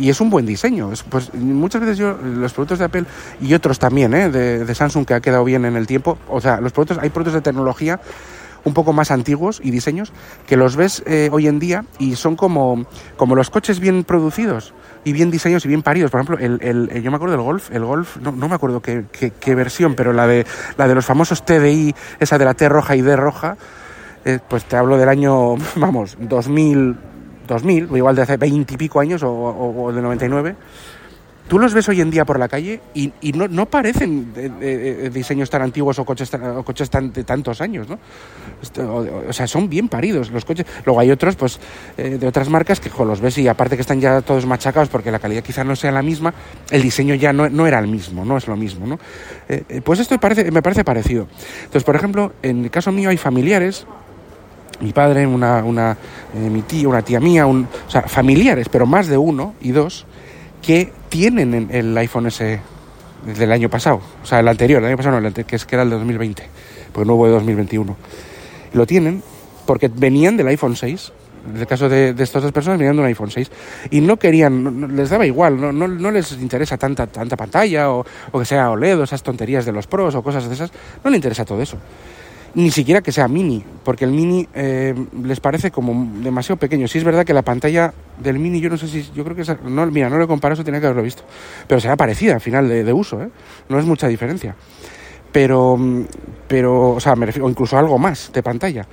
Y 0.00 0.10
es 0.10 0.20
un 0.20 0.28
buen 0.28 0.44
diseño. 0.44 0.90
Pues 1.08 1.32
muchas 1.34 1.80
veces 1.80 1.96
yo, 1.96 2.18
los 2.20 2.52
productos 2.52 2.80
de 2.80 2.86
Apple 2.86 3.04
y 3.40 3.54
otros 3.54 3.78
también, 3.78 4.12
¿eh? 4.12 4.28
de, 4.28 4.64
de 4.64 4.74
Samsung 4.74 5.06
que 5.06 5.14
ha 5.14 5.20
quedado 5.20 5.44
bien 5.44 5.64
en 5.66 5.76
el 5.76 5.86
tiempo, 5.86 6.18
o 6.28 6.40
sea, 6.40 6.60
los 6.60 6.72
productos, 6.72 6.98
hay 6.98 7.10
productos 7.10 7.34
de 7.34 7.42
tecnología 7.42 8.00
un 8.64 8.74
poco 8.74 8.92
más 8.92 9.10
antiguos 9.10 9.60
y 9.62 9.70
diseños 9.70 10.12
que 10.46 10.56
los 10.56 10.76
ves 10.76 11.02
eh, 11.06 11.28
hoy 11.32 11.46
en 11.46 11.58
día 11.58 11.84
y 11.98 12.16
son 12.16 12.36
como, 12.36 12.86
como 13.16 13.34
los 13.34 13.50
coches 13.50 13.80
bien 13.80 14.04
producidos 14.04 14.74
y 15.04 15.12
bien 15.12 15.30
diseñados 15.30 15.64
y 15.64 15.68
bien 15.68 15.82
paridos. 15.82 16.10
Por 16.10 16.20
ejemplo, 16.20 16.38
el, 16.38 16.60
el, 16.62 17.02
yo 17.02 17.10
me 17.10 17.16
acuerdo 17.16 17.36
del 17.36 17.44
Golf, 17.44 17.70
el 17.72 17.84
Golf, 17.84 18.16
no, 18.18 18.32
no 18.32 18.48
me 18.48 18.54
acuerdo 18.54 18.80
qué, 18.80 19.04
qué, 19.10 19.54
versión, 19.54 19.94
pero 19.94 20.12
la 20.12 20.26
de, 20.26 20.46
la 20.76 20.88
de 20.88 20.94
los 20.94 21.06
famosos 21.06 21.44
TDI, 21.44 21.94
esa 22.18 22.38
de 22.38 22.44
la 22.44 22.54
T 22.54 22.68
roja 22.68 22.96
y 22.96 23.02
D 23.02 23.16
roja, 23.16 23.56
eh, 24.24 24.38
pues 24.46 24.64
te 24.64 24.76
hablo 24.76 24.96
del 24.98 25.08
año, 25.08 25.54
vamos, 25.76 26.16
2000, 26.20 26.96
2000, 27.46 27.88
o 27.90 27.96
igual 27.96 28.16
de 28.16 28.22
hace 28.22 28.36
20 28.36 28.74
y 28.74 28.76
pico 28.76 29.00
años 29.00 29.22
o, 29.22 29.30
o, 29.30 29.84
o 29.84 29.92
de 29.92 30.02
99 30.02 30.56
tú 31.50 31.58
los 31.58 31.74
ves 31.74 31.88
hoy 31.88 32.00
en 32.00 32.12
día 32.12 32.24
por 32.24 32.38
la 32.38 32.46
calle 32.46 32.80
y, 32.94 33.10
no, 33.32 33.48
no, 33.48 33.66
parecen 33.66 34.32
diseños 35.12 35.50
tan 35.50 35.62
antiguos 35.62 35.98
o 35.98 36.04
coches, 36.04 36.32
o 36.32 36.62
coches 36.62 36.88
tan, 36.88 37.12
de 37.12 37.24
tantos 37.24 37.60
años, 37.60 37.88
¿no? 37.88 37.98
O, 39.28 39.32
sea, 39.32 39.48
son 39.48 39.68
bien 39.68 39.88
paridos 39.88 40.30
los 40.30 40.44
coches. 40.44 40.64
Luego 40.84 41.00
hay 41.00 41.10
otros, 41.10 41.34
pues, 41.34 41.58
eh, 41.98 42.18
de 42.20 42.26
otras 42.28 42.48
marcas 42.48 42.78
que 42.78 42.88
los 43.04 43.20
ves 43.20 43.36
y 43.38 43.48
aparte 43.48 43.74
que 43.74 43.80
están 43.80 44.00
ya 44.00 44.22
todos 44.22 44.46
machacados 44.46 44.88
porque 44.88 45.10
la 45.10 45.18
calidad 45.18 45.42
quizá 45.42 45.64
no 45.64 45.74
sea 45.74 45.90
la 45.90 46.02
misma, 46.02 46.32
el 46.70 46.82
diseño 46.82 47.16
ya 47.16 47.32
no, 47.32 47.66
era 47.66 47.80
el 47.80 47.88
mismo, 47.88 48.24
no 48.24 48.36
es 48.36 48.46
lo 48.46 48.56
mismo, 48.56 48.86
¿no? 48.86 49.00
Eh, 49.48 49.64
eh, 49.68 49.80
pues 49.82 49.98
esto 49.98 50.20
parece, 50.20 50.52
me 50.52 50.62
parece 50.62 50.84
parecido. 50.84 51.26
Entonces, 51.64 51.82
por 51.82 51.96
ejemplo, 51.96 52.32
en 52.42 52.62
el 52.62 52.70
caso 52.70 52.92
mío 52.92 53.10
hay 53.10 53.16
familiares 53.16 53.86
mi 54.80 54.92
padre, 54.92 55.26
una, 55.26 55.62
una 55.62 55.96
mi 56.32 56.62
tía, 56.62 56.88
una 56.88 57.02
tía 57.02 57.20
mía, 57.20 57.44
un, 57.44 57.68
o 57.86 57.90
sea, 57.90 58.02
familiares, 58.02 58.68
pero 58.70 58.86
más 58.86 59.08
de 59.08 59.18
uno 59.18 59.54
y 59.60 59.72
dos, 59.72 60.06
que 60.62 60.92
tienen 61.08 61.68
el 61.70 61.96
iPhone 61.96 62.26
S 62.26 62.60
del 63.24 63.52
año 63.52 63.68
pasado, 63.68 64.00
o 64.22 64.26
sea, 64.26 64.40
el 64.40 64.48
anterior, 64.48 64.80
el 64.80 64.88
año 64.88 64.96
pasado 64.96 65.20
no, 65.20 65.28
el 65.28 65.34
que, 65.34 65.56
es, 65.56 65.64
que 65.64 65.74
era 65.74 65.82
el 65.82 65.90
de 65.90 65.96
2020, 65.96 66.42
porque 66.92 67.06
no 67.06 67.14
hubo 67.14 67.26
de 67.26 67.32
2021. 67.32 67.96
lo 68.72 68.86
tienen 68.86 69.22
porque 69.66 69.88
venían 69.88 70.36
del 70.36 70.48
iPhone 70.48 70.74
6. 70.74 71.12
En 71.52 71.56
el 71.56 71.66
caso 71.66 71.88
de, 71.88 72.14
estas 72.18 72.42
dos 72.42 72.52
personas 72.52 72.78
venían 72.78 72.96
de 72.96 73.02
un 73.02 73.08
iPhone 73.08 73.30
6 73.30 73.50
y 73.90 74.02
no 74.02 74.18
querían, 74.18 74.94
les 74.94 75.08
daba 75.08 75.24
igual, 75.24 75.78
no, 75.78 76.10
les 76.10 76.32
interesa 76.32 76.76
tanta, 76.76 77.06
tanta 77.06 77.34
pantalla 77.34 77.90
o, 77.90 78.04
o 78.30 78.38
que 78.38 78.44
sea 78.44 78.70
OLED 78.70 79.00
o 79.00 79.04
esas 79.04 79.22
tonterías 79.22 79.64
de 79.64 79.72
los 79.72 79.86
pros 79.86 80.14
o 80.14 80.22
cosas 80.22 80.46
de 80.48 80.54
esas, 80.54 80.70
no 81.02 81.10
le 81.10 81.16
interesa 81.16 81.46
todo 81.46 81.62
eso 81.62 81.78
ni 82.54 82.70
siquiera 82.70 83.00
que 83.00 83.12
sea 83.12 83.28
mini, 83.28 83.64
porque 83.84 84.04
el 84.04 84.10
mini 84.10 84.48
eh, 84.54 84.94
les 85.22 85.40
parece 85.40 85.70
como 85.70 86.10
demasiado 86.20 86.58
pequeño. 86.58 86.88
Sí 86.88 86.98
es 86.98 87.04
verdad 87.04 87.24
que 87.24 87.32
la 87.32 87.42
pantalla 87.42 87.92
del 88.18 88.38
mini, 88.38 88.60
yo 88.60 88.68
no 88.68 88.76
sé 88.76 88.88
si, 88.88 89.08
yo 89.14 89.24
creo 89.24 89.36
que 89.36 89.44
no, 89.68 89.86
mira, 89.86 90.08
no 90.08 90.18
lo 90.18 90.26
comparo, 90.26 90.54
eso 90.54 90.64
tenía 90.64 90.80
que 90.80 90.86
haberlo 90.86 91.02
visto, 91.02 91.22
pero 91.68 91.80
será 91.80 91.96
parecida 91.96 92.34
al 92.34 92.40
final 92.40 92.68
de, 92.68 92.92
uso, 92.92 93.22
¿eh? 93.22 93.28
no 93.68 93.78
es 93.78 93.84
mucha 93.84 94.08
diferencia. 94.08 94.56
Pero, 95.32 95.78
pero, 96.48 96.90
o 96.90 97.00
sea, 97.00 97.14
me 97.14 97.26
refiero, 97.26 97.48
incluso 97.48 97.78
algo 97.78 97.98
más 97.98 98.32
de 98.32 98.42
pantalla. 98.42 98.84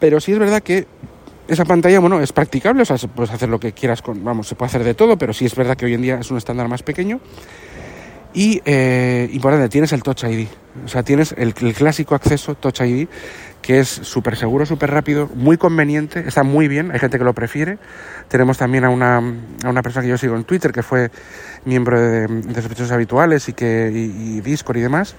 Pero 0.00 0.20
sí 0.20 0.32
es 0.32 0.38
verdad 0.40 0.60
que 0.60 0.88
esa 1.46 1.64
pantalla, 1.64 2.00
bueno, 2.00 2.20
es 2.20 2.32
practicable, 2.32 2.82
o 2.82 2.84
sea, 2.84 2.96
puedes 3.08 3.32
hacer 3.32 3.48
lo 3.48 3.60
que 3.60 3.72
quieras 3.72 4.02
con, 4.02 4.24
vamos, 4.24 4.48
se 4.48 4.56
puede 4.56 4.70
hacer 4.70 4.82
de 4.82 4.94
todo, 4.94 5.16
pero 5.16 5.32
sí 5.32 5.44
es 5.44 5.54
verdad 5.54 5.76
que 5.76 5.84
hoy 5.84 5.94
en 5.94 6.02
día 6.02 6.18
es 6.18 6.30
un 6.32 6.38
estándar 6.38 6.66
más 6.66 6.82
pequeño 6.82 7.20
y, 8.34 8.62
eh, 8.64 9.28
importante, 9.32 9.68
tienes 9.68 9.92
el 9.92 10.02
Touch 10.02 10.24
ID. 10.24 10.48
O 10.84 10.88
sea, 10.88 11.02
tienes 11.02 11.34
el, 11.36 11.52
clásico 11.52 12.14
acceso 12.14 12.54
Touch 12.54 12.80
ID, 12.80 13.08
que 13.60 13.78
es 13.78 13.88
súper 13.88 14.36
seguro, 14.36 14.64
súper 14.64 14.90
rápido, 14.90 15.28
muy 15.34 15.58
conveniente, 15.58 16.24
está 16.26 16.42
muy 16.42 16.66
bien, 16.66 16.90
hay 16.92 16.98
gente 16.98 17.18
que 17.18 17.24
lo 17.24 17.34
prefiere. 17.34 17.78
Tenemos 18.28 18.56
también 18.56 18.84
a 18.84 18.88
una, 18.88 19.18
a 19.18 19.68
una 19.68 19.82
persona 19.82 20.02
que 20.02 20.08
yo 20.08 20.18
sigo 20.18 20.34
en 20.36 20.44
Twitter, 20.44 20.72
que 20.72 20.82
fue 20.82 21.10
miembro 21.66 22.00
de, 22.00 22.26
de 22.26 22.54
Sospechosos 22.54 22.92
Habituales 22.92 23.48
y, 23.48 23.52
que, 23.52 23.90
y, 23.94 24.40
Discord 24.40 24.78
y 24.78 24.80
demás, 24.80 25.14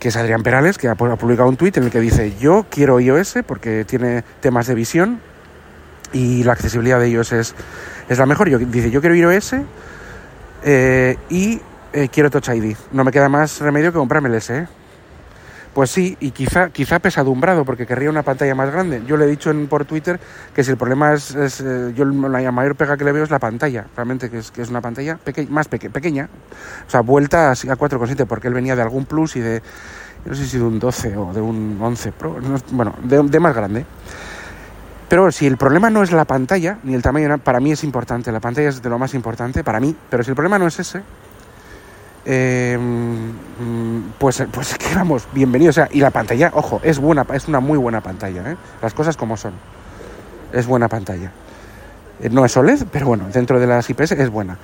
que 0.00 0.08
es 0.08 0.16
Adrián 0.16 0.42
Perales, 0.42 0.78
que 0.78 0.88
ha, 0.88 0.96
publicado 0.96 1.48
un 1.48 1.56
tweet 1.56 1.72
en 1.76 1.84
el 1.84 1.90
que 1.90 2.00
dice, 2.00 2.34
yo 2.40 2.66
quiero 2.68 2.98
iOS 2.98 3.36
porque 3.46 3.84
tiene 3.84 4.24
temas 4.40 4.66
de 4.66 4.74
visión 4.74 5.20
y 6.12 6.42
la 6.42 6.52
accesibilidad 6.52 6.98
de 6.98 7.08
iOS 7.08 7.32
es, 7.32 7.54
es 8.08 8.18
la 8.18 8.26
mejor. 8.26 8.48
Yo, 8.48 8.58
dice, 8.58 8.90
yo 8.90 9.00
quiero 9.00 9.14
iOS 9.14 9.54
eh, 10.64 11.16
y 11.30 11.60
eh, 11.92 12.08
quiero 12.10 12.30
Touch 12.30 12.48
ID. 12.48 12.76
No 12.92 13.04
me 13.04 13.12
queda 13.12 13.28
más 13.28 13.60
remedio 13.60 13.92
que 13.92 13.98
comprarme 13.98 14.28
el 14.28 14.36
S. 14.36 14.56
¿eh? 14.56 14.66
Pues 15.74 15.90
sí, 15.90 16.18
y 16.20 16.32
quizá, 16.32 16.68
quizá 16.68 16.98
pesadumbrado, 16.98 17.64
porque 17.64 17.86
querría 17.86 18.10
una 18.10 18.22
pantalla 18.22 18.54
más 18.54 18.70
grande. 18.70 19.02
Yo 19.06 19.16
le 19.16 19.24
he 19.24 19.28
dicho 19.28 19.50
en, 19.50 19.68
por 19.68 19.86
Twitter 19.86 20.20
que 20.54 20.62
si 20.62 20.70
el 20.70 20.76
problema 20.76 21.14
es, 21.14 21.34
eh, 21.34 21.92
yo 21.96 22.04
la 22.04 22.52
mayor 22.52 22.76
pega 22.76 22.98
que 22.98 23.04
le 23.04 23.12
veo 23.12 23.24
es 23.24 23.30
la 23.30 23.38
pantalla, 23.38 23.86
realmente 23.96 24.28
que 24.28 24.38
es, 24.38 24.50
que 24.50 24.60
es 24.60 24.68
una 24.68 24.82
pantalla 24.82 25.18
más 25.48 25.68
pequeña, 25.68 26.28
o 26.86 26.90
sea, 26.90 27.00
vuelta 27.00 27.48
a, 27.48 27.52
a 27.52 27.54
4,7, 27.54 28.26
porque 28.26 28.48
él 28.48 28.54
venía 28.54 28.76
de 28.76 28.82
algún 28.82 29.06
Plus 29.06 29.36
y 29.36 29.40
de, 29.40 29.62
no 30.26 30.34
sé 30.34 30.46
si 30.46 30.58
de 30.58 30.64
un 30.64 30.78
12 30.78 31.16
o 31.16 31.32
de 31.32 31.40
un 31.40 31.78
11 31.80 32.12
Pro, 32.12 32.36
bueno, 32.72 32.94
de, 33.02 33.22
de 33.22 33.40
más 33.40 33.54
grande. 33.54 33.86
Pero 35.08 35.32
si 35.32 35.46
el 35.46 35.56
problema 35.56 35.88
no 35.88 36.02
es 36.02 36.12
la 36.12 36.26
pantalla, 36.26 36.78
ni 36.84 36.94
el 36.94 37.02
tamaño, 37.02 37.38
para 37.38 37.60
mí 37.60 37.72
es 37.72 37.82
importante, 37.82 38.30
la 38.30 38.40
pantalla 38.40 38.68
es 38.68 38.82
de 38.82 38.90
lo 38.90 38.98
más 38.98 39.14
importante, 39.14 39.64
para 39.64 39.80
mí, 39.80 39.96
pero 40.10 40.22
si 40.22 40.30
el 40.30 40.36
problema 40.36 40.58
no 40.58 40.66
es 40.66 40.78
ese, 40.78 41.02
eh, 42.24 42.78
pues, 44.18 44.44
pues 44.50 44.78
que 44.78 44.94
vamos, 44.94 45.26
bienvenido. 45.32 45.70
O 45.70 45.72
sea, 45.72 45.88
y 45.90 46.00
la 46.00 46.10
pantalla, 46.10 46.50
ojo, 46.54 46.80
es 46.82 46.98
buena, 46.98 47.26
es 47.32 47.48
una 47.48 47.60
muy 47.60 47.78
buena 47.78 48.00
pantalla, 48.00 48.52
¿eh? 48.52 48.56
Las 48.80 48.94
cosas 48.94 49.16
como 49.16 49.36
son. 49.36 49.52
Es 50.52 50.66
buena 50.66 50.88
pantalla. 50.88 51.32
Eh, 52.20 52.28
no 52.30 52.44
es 52.44 52.56
OLED, 52.56 52.84
pero 52.92 53.06
bueno, 53.06 53.28
dentro 53.32 53.58
de 53.58 53.66
las 53.66 53.88
IPS 53.90 54.12
es 54.12 54.30
buena. 54.30 54.58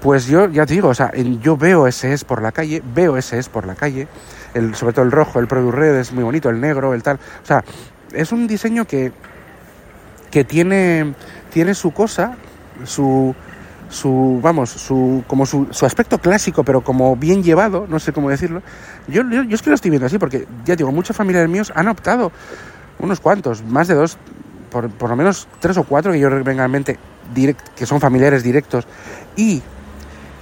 Pues 0.00 0.26
yo 0.26 0.48
ya 0.48 0.66
te 0.66 0.74
digo, 0.74 0.88
o 0.88 0.94
sea, 0.94 1.10
yo 1.14 1.56
veo 1.56 1.86
SS 1.86 2.24
por 2.24 2.42
la 2.42 2.52
calle, 2.52 2.82
veo 2.94 3.16
SS 3.16 3.48
por 3.48 3.66
la 3.66 3.74
calle, 3.74 4.08
sobre 4.74 4.92
todo 4.92 5.04
el 5.04 5.10
rojo, 5.10 5.40
el 5.40 5.46
Product 5.46 5.74
Red 5.74 5.96
es 5.96 6.12
muy 6.12 6.22
bonito, 6.22 6.50
el 6.50 6.60
negro, 6.60 6.92
el 6.92 7.02
tal. 7.02 7.16
O 7.16 7.46
sea, 7.46 7.64
es 8.12 8.30
un 8.30 8.46
diseño 8.46 8.84
que, 8.84 9.12
que 10.30 10.44
tiene, 10.44 11.14
tiene 11.50 11.74
su 11.74 11.92
cosa, 11.92 12.36
su, 12.84 13.34
su 13.88 14.40
vamos, 14.42 14.70
su, 14.70 15.24
como 15.26 15.46
su, 15.46 15.68
su, 15.70 15.86
aspecto 15.86 16.18
clásico, 16.18 16.64
pero 16.64 16.80
como 16.80 17.16
bien 17.16 17.42
llevado, 17.42 17.86
no 17.88 17.98
sé 17.98 18.12
cómo 18.12 18.30
decirlo. 18.30 18.62
Yo, 19.06 19.22
yo, 19.30 19.42
es 19.54 19.62
que 19.62 19.70
lo 19.70 19.74
estoy 19.74 19.90
viendo 19.90 20.06
así, 20.06 20.18
porque 20.18 20.46
ya 20.64 20.76
digo, 20.76 20.90
muchos 20.92 21.16
familiares 21.16 21.48
míos 21.48 21.72
han 21.74 21.88
optado, 21.88 22.32
unos 22.98 23.20
cuantos, 23.20 23.62
más 23.64 23.88
de 23.88 23.94
dos, 23.94 24.18
por, 24.70 24.90
por 24.90 25.10
lo 25.10 25.16
menos 25.16 25.48
tres 25.60 25.76
o 25.76 25.84
cuatro 25.84 26.12
que 26.12 26.18
yo 26.18 26.30
venga 26.42 26.64
en 26.64 26.70
mente, 26.70 26.98
direct, 27.34 27.68
que 27.76 27.86
son 27.86 28.00
familiares 28.00 28.42
directos, 28.42 28.86
y 29.36 29.62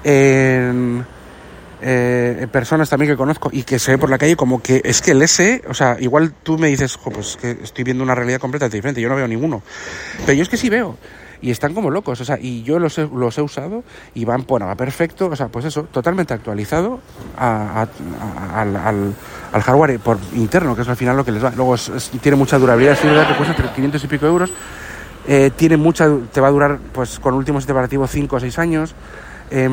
en, 0.05 1.05
eh, 1.83 2.47
personas 2.51 2.89
también 2.89 3.13
que 3.13 3.17
conozco 3.17 3.51
y 3.53 3.63
que 3.63 3.79
se 3.79 3.93
ve 3.93 3.99
por 3.99 4.09
la 4.09 4.17
calle 4.17 4.37
como 4.37 4.63
que 4.63 4.81
es 4.85 5.03
que 5.03 5.11
el 5.11 5.21
S, 5.21 5.63
o 5.69 5.75
sea, 5.75 5.99
igual 6.01 6.33
tú 6.43 6.57
me 6.57 6.69
dices, 6.69 6.97
pues 6.97 7.37
que 7.37 7.59
estoy 7.63 7.85
viendo 7.85 8.03
una 8.03 8.15
realidad 8.15 8.39
completamente 8.39 8.79
diferente, 8.79 9.01
yo 9.03 9.09
no 9.11 9.17
veo 9.17 9.29
ninguno, 9.29 9.63
pero 10.25 10.33
yo 10.33 10.43
es 10.43 10.49
que 10.49 10.57
sí 10.57 10.71
veo 10.71 10.97
y 11.45 11.51
están 11.51 11.75
como 11.75 11.91
locos, 11.91 12.19
o 12.23 12.25
sea, 12.25 12.39
y 12.41 12.63
yo 12.63 12.79
los 12.79 12.97
he, 12.97 13.07
los 13.07 13.37
he 13.37 13.43
usado 13.43 13.85
y 14.15 14.25
van, 14.25 14.47
bueno, 14.49 14.67
va 14.67 14.77
perfecto, 14.77 15.27
o 15.27 15.37
sea, 15.37 15.49
pues 15.49 15.67
eso, 15.67 15.83
totalmente 15.83 16.33
actualizado 16.33 17.01
al, 17.37 17.87
al, 18.75 19.63
hardware 19.63 20.01
por 20.01 20.17
interno, 20.35 20.75
que 20.75 20.81
es 20.81 20.89
al 20.89 20.97
final 20.97 21.19
lo 21.19 21.23
que 21.23 21.33
les 21.33 21.45
va. 21.45 21.53
Luego 21.55 21.77
tiene 22.23 22.37
mucha 22.37 22.59
durabilidad, 22.59 22.95
es 22.95 23.05
verdad 23.05 23.29
que 23.29 23.37
cuesta 23.37 23.75
500 23.75 24.03
y 24.03 24.07
pico 24.07 24.25
euros, 24.25 24.51
eh, 25.29 25.51
tiene 25.55 25.77
mucha, 25.77 26.09
te 26.33 26.41
va 26.41 26.49
a 26.49 26.51
durar, 26.51 26.79
pues 26.95 27.21
con 27.21 27.35
último 27.35 27.61
sistema 27.61 27.81
operativo 27.81 28.07
5 28.07 28.37
o 28.37 28.41
6 28.41 28.59
años, 28.59 28.95
eh, 29.51 29.69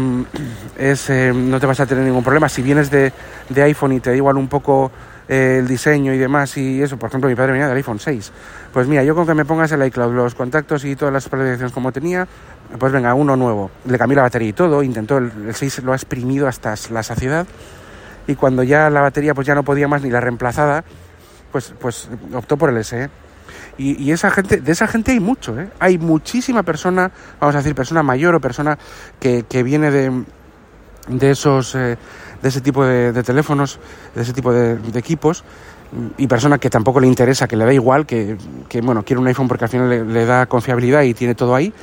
es, 0.77 1.09
eh, 1.09 1.31
no 1.33 1.57
te 1.57 1.67
vas 1.67 1.79
a 1.79 1.85
tener 1.85 2.03
ningún 2.03 2.23
problema. 2.25 2.49
Si 2.49 2.61
vienes 2.61 2.91
de, 2.91 3.13
de 3.47 3.63
iPhone 3.63 3.93
y 3.93 4.01
te 4.01 4.09
da 4.09 4.15
igual 4.17 4.35
un 4.35 4.49
poco 4.49 4.91
eh, 5.31 5.59
el 5.59 5.67
diseño 5.67 6.13
y 6.13 6.17
demás 6.17 6.57
y 6.57 6.81
eso, 6.81 6.97
por 6.97 7.07
ejemplo, 7.07 7.29
mi 7.29 7.35
padre 7.35 7.53
venía 7.53 7.69
del 7.69 7.77
iPhone 7.77 7.99
6. 7.99 8.33
Pues 8.73 8.85
mira, 8.85 9.01
yo 9.05 9.15
con 9.15 9.25
que 9.25 9.33
me 9.33 9.45
pongas 9.45 9.71
el 9.71 9.85
iCloud, 9.85 10.13
los 10.13 10.35
contactos 10.35 10.83
y 10.83 10.97
todas 10.97 11.13
las 11.13 11.29
predicciones 11.29 11.71
como 11.71 11.93
tenía, 11.93 12.27
pues 12.77 12.91
venga, 12.91 13.13
uno 13.13 13.37
nuevo. 13.37 13.71
Le 13.85 13.97
cambió 13.97 14.17
la 14.17 14.23
batería 14.23 14.49
y 14.49 14.53
todo, 14.53 14.83
intentó, 14.83 15.19
el, 15.19 15.31
el 15.47 15.55
6 15.55 15.83
lo 15.83 15.93
ha 15.93 15.95
exprimido 15.95 16.49
hasta 16.49 16.75
la 16.89 17.01
saciedad 17.01 17.47
y 18.27 18.35
cuando 18.35 18.61
ya 18.63 18.89
la 18.89 18.99
batería 18.99 19.33
pues 19.33 19.47
ya 19.47 19.55
no 19.55 19.63
podía 19.63 19.87
más 19.87 20.01
ni 20.01 20.09
la 20.09 20.19
reemplazada, 20.19 20.83
pues, 21.51 21.73
pues 21.79 22.09
optó 22.33 22.57
por 22.57 22.69
el 22.69 22.83
SE. 22.83 23.09
Y, 23.77 24.03
y, 24.03 24.11
esa 24.11 24.31
gente, 24.31 24.57
de 24.57 24.71
esa 24.71 24.85
gente 24.85 25.11
hay 25.11 25.21
mucho, 25.21 25.57
¿eh? 25.57 25.69
Hay 25.79 25.97
muchísima 25.97 26.63
persona, 26.63 27.09
vamos 27.39 27.55
a 27.55 27.59
decir, 27.59 27.73
persona 27.73 28.03
mayor 28.03 28.35
o 28.35 28.41
persona 28.41 28.77
que, 29.19 29.43
que 29.47 29.63
viene 29.63 29.91
de, 29.91 30.25
de 31.07 31.31
esos, 31.31 31.75
eh, 31.75 31.97
de 32.41 32.49
ese 32.49 32.61
tipo 32.61 32.85
de, 32.85 33.23
teléfonos, 33.23 33.79
de 34.15 34.21
ese 34.21 34.33
tipo 34.33 34.51
de, 34.51 34.77
equipos, 34.95 35.43
y 36.17 36.27
persona 36.27 36.57
que 36.57 36.69
tampoco 36.69 36.99
le 36.99 37.07
interesa, 37.07 37.47
que 37.47 37.55
le 37.55 37.65
da 37.65 37.73
igual, 37.73 38.05
que, 38.05 38.37
bueno, 38.81 39.03
quiere 39.03 39.19
un 39.19 39.27
iPhone 39.27 39.47
porque 39.47 39.65
al 39.65 39.69
final 39.69 40.13
le, 40.13 40.25
da 40.25 40.45
confiabilidad 40.45 41.03
y 41.03 41.13
tiene 41.13 41.35
todo 41.35 41.53
ahí, 41.53 41.73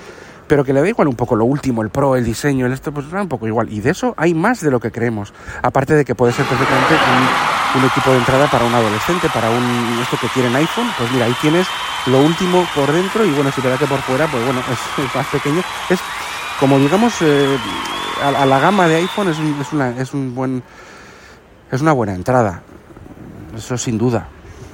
pero 0.47 0.65
que 0.65 0.73
le 0.73 0.81
da 0.81 0.89
igual 0.89 1.09
un 1.09 1.15
poco 1.15 1.37
lo 1.37 1.45
último, 1.45 1.83
el 1.83 1.91
Pro, 1.91 2.17
el 2.17 2.25
diseño, 2.25 2.65
el 2.65 2.73
esto, 2.73 2.91
pues 2.91 3.11
da 3.11 3.21
un 3.21 3.29
poco 3.29 3.47
igual. 3.47 3.71
Y 3.71 3.81
de 3.81 3.91
eso 3.91 4.15
hay 4.17 4.33
más 4.33 4.63
de 4.63 4.71
lo 4.71 4.81
que 4.81 4.91
creemos. 4.91 5.35
Aparte 5.63 5.95
de 5.95 6.07
que 6.07 6.15
puede 6.15 6.33
ser 6.33 6.47
perfectamente 6.47 6.95
un, 7.77 7.85
equipo 7.85 8.11
de 8.11 8.17
entrada 8.17 8.51
para 8.51 8.65
un 8.65 8.75
adolescente, 8.75 9.29
para 9.29 9.51
un 9.51 9.99
esto 10.01 10.17
que 10.19 10.29
quieren 10.29 10.57
iPhone, 10.57 10.87
pues 10.97 11.13
mira, 11.13 11.27
ahí 11.27 11.37
tienes 11.43 11.67
lo 12.07 12.21
último 12.21 12.67
por 12.75 12.91
dentro 12.91 13.27
y 13.27 13.31
bueno, 13.33 13.53
si 13.53 13.61
te 13.61 13.69
da 13.69 13.77
que 13.77 13.87
por 13.87 14.01
fuera, 14.01 14.27
pues 14.27 14.43
bueno, 14.43 14.61
es, 14.61 15.05
es 15.05 15.15
más 15.15 15.27
pequeño. 15.27 15.61
Es 15.91 16.01
como 16.59 16.79
digamos 16.79 17.15
eh, 17.21 17.59
a, 18.23 18.47
la 18.47 18.59
gama 18.59 18.89
de 18.89 18.97
iPhone 18.97 19.29
es, 19.29 19.39
un, 19.39 19.57
es, 19.61 19.73
una, 19.73 19.91
es 20.01 20.15
un 20.15 20.35
buen 20.35 20.63
es 21.71 21.81
una 21.81 21.93
buena 21.93 22.15
entrada. 22.15 22.63
Eso 23.57 23.77
sin 23.77 23.99
duda. 23.99 24.29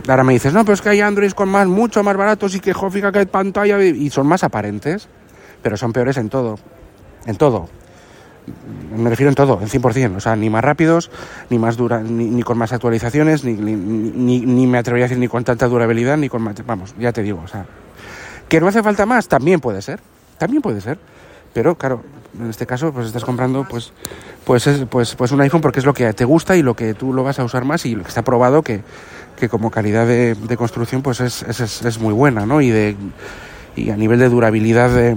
Ahora 0.06 0.24
me 0.24 0.34
dices, 0.34 0.52
no, 0.52 0.64
pero 0.64 0.74
es 0.74 0.82
que 0.82 0.90
hay 0.90 1.00
Androids 1.00 1.34
con 1.34 1.48
más, 1.48 1.66
mucho 1.66 2.02
más 2.02 2.16
baratos 2.16 2.54
y 2.54 2.60
que 2.60 2.72
jofica 2.72 3.10
que 3.10 3.20
hay 3.20 3.26
pantalla 3.26 3.82
y 3.82 4.10
son 4.10 4.26
más 4.26 4.44
aparentes 4.44 5.08
pero 5.64 5.78
son 5.78 5.94
peores 5.94 6.18
en 6.18 6.28
todo. 6.28 6.56
En 7.24 7.36
todo. 7.36 7.70
Me 8.94 9.08
refiero 9.08 9.30
en 9.30 9.34
todo, 9.34 9.58
en 9.62 9.68
100%. 9.68 10.16
O 10.16 10.20
sea, 10.20 10.36
ni 10.36 10.50
más 10.50 10.62
rápidos, 10.62 11.10
ni 11.48 11.58
más 11.58 11.78
dura, 11.78 12.00
ni, 12.02 12.26
ni 12.26 12.42
con 12.42 12.58
más 12.58 12.74
actualizaciones, 12.74 13.44
ni, 13.44 13.54
ni, 13.54 13.72
ni, 13.74 14.40
ni, 14.40 14.66
me 14.66 14.76
atrevería 14.76 15.06
a 15.06 15.08
decir 15.08 15.18
ni 15.18 15.26
con 15.26 15.42
tanta 15.42 15.66
durabilidad, 15.66 16.18
ni 16.18 16.28
con 16.28 16.42
más. 16.42 16.54
Vamos, 16.66 16.94
ya 16.98 17.12
te 17.12 17.22
digo, 17.22 17.40
o 17.42 17.48
sea. 17.48 17.64
¿Que 18.46 18.60
no 18.60 18.68
hace 18.68 18.82
falta 18.82 19.06
más? 19.06 19.26
También 19.26 19.58
puede 19.58 19.80
ser. 19.80 20.00
También 20.36 20.60
puede 20.60 20.82
ser. 20.82 20.98
Pero 21.54 21.76
claro, 21.76 22.02
en 22.38 22.50
este 22.50 22.66
caso, 22.66 22.92
pues 22.92 23.06
estás 23.06 23.24
comprando 23.24 23.64
pues, 23.68 23.92
pues, 24.44 24.66
es, 24.66 24.84
pues, 24.86 25.14
pues 25.14 25.32
un 25.32 25.40
iPhone 25.40 25.60
porque 25.60 25.80
es 25.80 25.86
lo 25.86 25.94
que 25.94 26.12
te 26.12 26.24
gusta 26.24 26.56
y 26.56 26.62
lo 26.62 26.74
que 26.74 26.94
tú 26.94 27.12
lo 27.12 27.22
vas 27.22 27.38
a 27.38 27.44
usar 27.44 27.64
más 27.64 27.86
y 27.86 27.94
lo 27.94 28.02
que 28.02 28.08
está 28.08 28.22
probado 28.22 28.62
que, 28.62 28.82
que 29.38 29.48
como 29.48 29.70
calidad 29.70 30.06
de, 30.06 30.56
construcción 30.56 31.02
pues 31.02 31.20
es, 31.20 31.42
es, 31.42 31.82
es, 31.82 31.98
muy 31.98 32.12
buena, 32.12 32.46
¿no? 32.46 32.60
Y, 32.60 32.70
de, 32.70 32.96
y 33.76 33.90
a 33.90 33.96
nivel 33.96 34.18
de 34.18 34.28
durabilidad 34.28 34.90
de, 34.90 35.16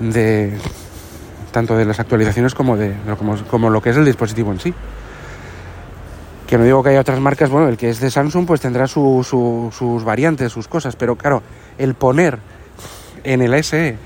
de 0.00 0.58
tanto 1.52 1.76
de 1.76 1.84
las 1.84 2.00
actualizaciones 2.00 2.54
como 2.54 2.76
de 2.76 2.94
como, 3.18 3.36
como, 3.44 3.70
lo 3.70 3.82
que 3.82 3.90
es 3.90 3.96
el 3.96 4.04
dispositivo 4.04 4.52
en 4.52 4.60
sí. 4.60 4.74
Que 6.46 6.58
no 6.58 6.64
digo 6.64 6.82
que 6.82 6.90
haya 6.90 7.00
otras 7.00 7.18
marcas, 7.18 7.48
bueno, 7.48 7.68
el 7.68 7.78
que 7.78 7.88
es 7.88 8.00
de 8.00 8.10
Samsung 8.10 8.46
pues 8.46 8.60
tendrá 8.60 8.86
su, 8.86 9.24
su, 9.26 9.72
sus 9.76 10.04
variantes, 10.04 10.52
sus 10.52 10.68
cosas, 10.68 10.96
pero 10.96 11.16
claro, 11.16 11.42
el 11.78 11.94
poner 11.94 12.38
en 13.24 13.40
el 13.40 13.64
SE 13.64 13.96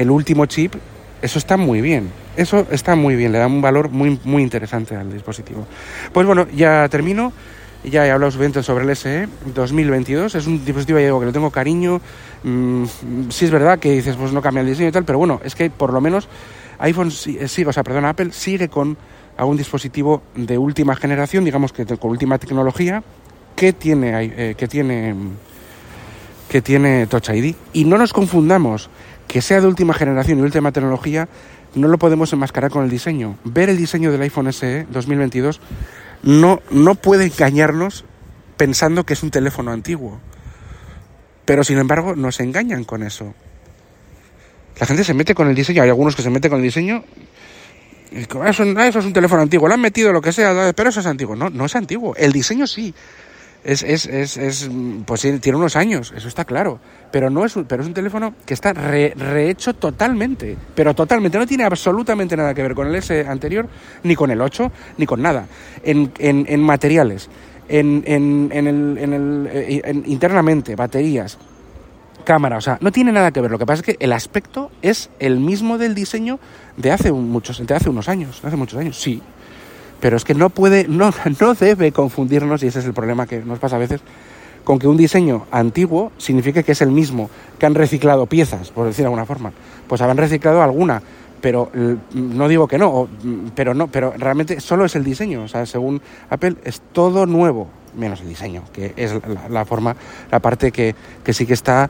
el 0.00 0.10
último 0.10 0.46
chip, 0.46 0.74
eso 1.22 1.38
está 1.38 1.56
muy 1.56 1.80
bien. 1.80 2.10
Eso 2.36 2.66
está 2.70 2.94
muy 2.94 3.16
bien, 3.16 3.32
le 3.32 3.38
da 3.38 3.46
un 3.48 3.60
valor 3.60 3.90
muy, 3.90 4.18
muy 4.24 4.42
interesante 4.42 4.94
al 4.94 5.12
dispositivo. 5.12 5.66
Pues 6.12 6.26
bueno, 6.26 6.46
ya 6.54 6.88
termino. 6.88 7.32
Ya 7.84 8.04
he 8.04 8.10
hablado 8.10 8.32
suficiente 8.32 8.62
sobre 8.64 8.84
el 8.84 8.96
SE 8.96 9.28
2022. 9.54 10.34
Es 10.34 10.46
un 10.46 10.64
dispositivo, 10.64 11.20
que 11.20 11.26
le 11.26 11.32
tengo 11.32 11.50
cariño. 11.50 12.00
Mm, 12.42 12.84
sí 13.30 13.44
es 13.44 13.50
verdad 13.52 13.78
que 13.78 13.92
dices, 13.92 14.16
pues 14.16 14.32
no 14.32 14.42
cambia 14.42 14.62
el 14.62 14.66
diseño 14.66 14.88
y 14.88 14.92
tal, 14.92 15.04
pero 15.04 15.18
bueno, 15.18 15.40
es 15.44 15.54
que 15.54 15.70
por 15.70 15.92
lo 15.92 16.00
menos 16.00 16.28
iPhone 16.78 17.10
sigue, 17.10 17.68
o 17.68 17.72
sea, 17.72 17.84
perdón, 17.84 18.04
Apple 18.04 18.30
sigue 18.32 18.68
con 18.68 18.96
algún 19.36 19.56
dispositivo 19.56 20.22
de 20.34 20.58
última 20.58 20.96
generación, 20.96 21.44
digamos 21.44 21.72
que 21.72 21.86
con 21.86 22.10
última 22.10 22.38
tecnología, 22.38 23.02
que 23.54 23.72
tiene, 23.72 24.32
eh, 24.36 24.54
que 24.56 24.66
tiene, 24.66 25.14
que 26.48 26.62
tiene 26.62 27.06
Touch 27.06 27.30
ID. 27.30 27.54
Y 27.72 27.84
no 27.84 27.96
nos 27.96 28.12
confundamos, 28.12 28.90
que 29.28 29.42
sea 29.42 29.60
de 29.60 29.66
última 29.66 29.94
generación 29.94 30.38
y 30.38 30.42
última 30.42 30.72
tecnología, 30.72 31.28
no 31.74 31.86
lo 31.88 31.98
podemos 31.98 32.32
enmascarar 32.32 32.70
con 32.70 32.82
el 32.82 32.90
diseño. 32.90 33.36
Ver 33.44 33.68
el 33.68 33.76
diseño 33.76 34.10
del 34.10 34.22
iPhone 34.22 34.52
SE 34.52 34.86
2022 34.90 35.60
no, 36.22 36.60
no 36.70 36.94
puede 36.96 37.26
engañarnos 37.26 38.04
pensando 38.56 39.04
que 39.04 39.12
es 39.12 39.22
un 39.22 39.30
teléfono 39.30 39.70
antiguo. 39.70 40.18
Pero 41.44 41.62
sin 41.62 41.78
embargo 41.78 42.16
nos 42.16 42.40
engañan 42.40 42.84
con 42.84 43.02
eso. 43.02 43.34
La 44.80 44.86
gente 44.86 45.04
se 45.04 45.14
mete 45.14 45.34
con 45.34 45.48
el 45.48 45.54
diseño, 45.54 45.82
hay 45.82 45.88
algunos 45.88 46.16
que 46.16 46.22
se 46.22 46.30
meten 46.30 46.50
con 46.50 46.60
el 46.60 46.64
diseño. 46.64 47.04
Y 48.10 48.20
eso, 48.20 48.64
eso 48.64 48.98
es 48.98 49.04
un 49.04 49.12
teléfono 49.12 49.42
antiguo, 49.42 49.68
lo 49.68 49.74
han 49.74 49.80
metido 49.80 50.12
lo 50.12 50.22
que 50.22 50.32
sea, 50.32 50.72
pero 50.74 50.88
eso 50.88 51.00
es 51.00 51.06
antiguo. 51.06 51.36
No, 51.36 51.50
no 51.50 51.66
es 51.66 51.76
antiguo. 51.76 52.14
El 52.16 52.32
diseño 52.32 52.66
sí. 52.66 52.94
Es, 53.64 53.82
es, 53.82 54.06
es, 54.06 54.36
es 54.36 54.70
pues 55.04 55.22
tiene 55.40 55.58
unos 55.58 55.76
años, 55.76 56.12
eso 56.16 56.28
está 56.28 56.44
claro. 56.44 56.78
Pero 57.10 57.28
no 57.28 57.44
es 57.44 57.56
un, 57.56 57.64
pero 57.64 57.82
es 57.82 57.88
un 57.88 57.94
teléfono 57.94 58.34
que 58.46 58.54
está 58.54 58.72
re, 58.72 59.14
rehecho 59.16 59.74
totalmente. 59.74 60.56
Pero 60.74 60.94
totalmente. 60.94 61.38
No 61.38 61.46
tiene 61.46 61.64
absolutamente 61.64 62.36
nada 62.36 62.54
que 62.54 62.62
ver 62.62 62.74
con 62.74 62.86
el 62.86 62.94
S 62.94 63.26
anterior, 63.26 63.68
ni 64.02 64.14
con 64.14 64.30
el 64.30 64.40
8, 64.40 64.70
ni 64.98 65.06
con 65.06 65.22
nada. 65.22 65.46
En, 65.82 66.12
en, 66.18 66.46
en 66.48 66.60
materiales, 66.60 67.28
en, 67.68 68.02
en, 68.06 68.50
en, 68.52 68.66
el, 68.66 68.98
en 68.98 69.12
el 69.12 69.50
en, 69.52 70.02
internamente, 70.06 70.76
baterías, 70.76 71.38
cámara, 72.24 72.58
o 72.58 72.60
sea, 72.60 72.78
no 72.80 72.92
tiene 72.92 73.10
nada 73.10 73.32
que 73.32 73.40
ver. 73.40 73.50
Lo 73.50 73.58
que 73.58 73.66
pasa 73.66 73.80
es 73.80 73.86
que 73.86 74.04
el 74.04 74.12
aspecto 74.12 74.70
es 74.82 75.10
el 75.18 75.40
mismo 75.40 75.78
del 75.78 75.94
diseño 75.94 76.38
de 76.76 76.90
hace 76.90 77.10
muchos, 77.10 77.66
de 77.66 77.74
hace 77.74 77.88
unos 77.88 78.08
años, 78.08 78.40
hace 78.44 78.56
muchos 78.56 78.78
años, 78.78 79.00
sí. 79.00 79.22
Pero 80.00 80.16
es 80.16 80.24
que 80.24 80.34
no 80.34 80.50
puede, 80.50 80.86
no, 80.88 81.10
no 81.40 81.54
debe 81.54 81.92
confundirnos, 81.92 82.62
y 82.62 82.68
ese 82.68 82.80
es 82.80 82.84
el 82.84 82.94
problema 82.94 83.26
que 83.26 83.40
nos 83.40 83.58
pasa 83.58 83.76
a 83.76 83.80
veces, 83.80 84.00
con 84.64 84.78
que 84.78 84.86
un 84.86 84.96
diseño 84.96 85.46
antiguo 85.50 86.12
signifique 86.18 86.62
que 86.62 86.72
es 86.72 86.82
el 86.82 86.90
mismo, 86.90 87.30
que 87.58 87.66
han 87.66 87.74
reciclado 87.74 88.26
piezas, 88.26 88.70
por 88.70 88.86
decir 88.86 89.02
de 89.02 89.06
alguna 89.06 89.24
forma. 89.24 89.52
Pues 89.88 90.02
habrán 90.02 90.18
reciclado 90.18 90.62
alguna, 90.62 91.02
pero 91.40 91.70
no 92.12 92.48
digo 92.48 92.68
que 92.68 92.76
no, 92.76 93.08
pero 93.54 93.72
no, 93.72 93.86
pero 93.86 94.12
realmente 94.16 94.60
solo 94.60 94.84
es 94.84 94.94
el 94.94 95.04
diseño. 95.04 95.42
O 95.44 95.48
sea, 95.48 95.64
según 95.64 96.02
Apple 96.28 96.56
es 96.64 96.82
todo 96.92 97.24
nuevo, 97.26 97.68
menos 97.96 98.20
el 98.20 98.28
diseño, 98.28 98.62
que 98.72 98.92
es 98.96 99.14
la, 99.26 99.48
la 99.48 99.64
forma, 99.64 99.96
la 100.30 100.40
parte 100.40 100.70
que, 100.70 100.94
que, 101.24 101.32
sí 101.32 101.46
que 101.46 101.54
está, 101.54 101.88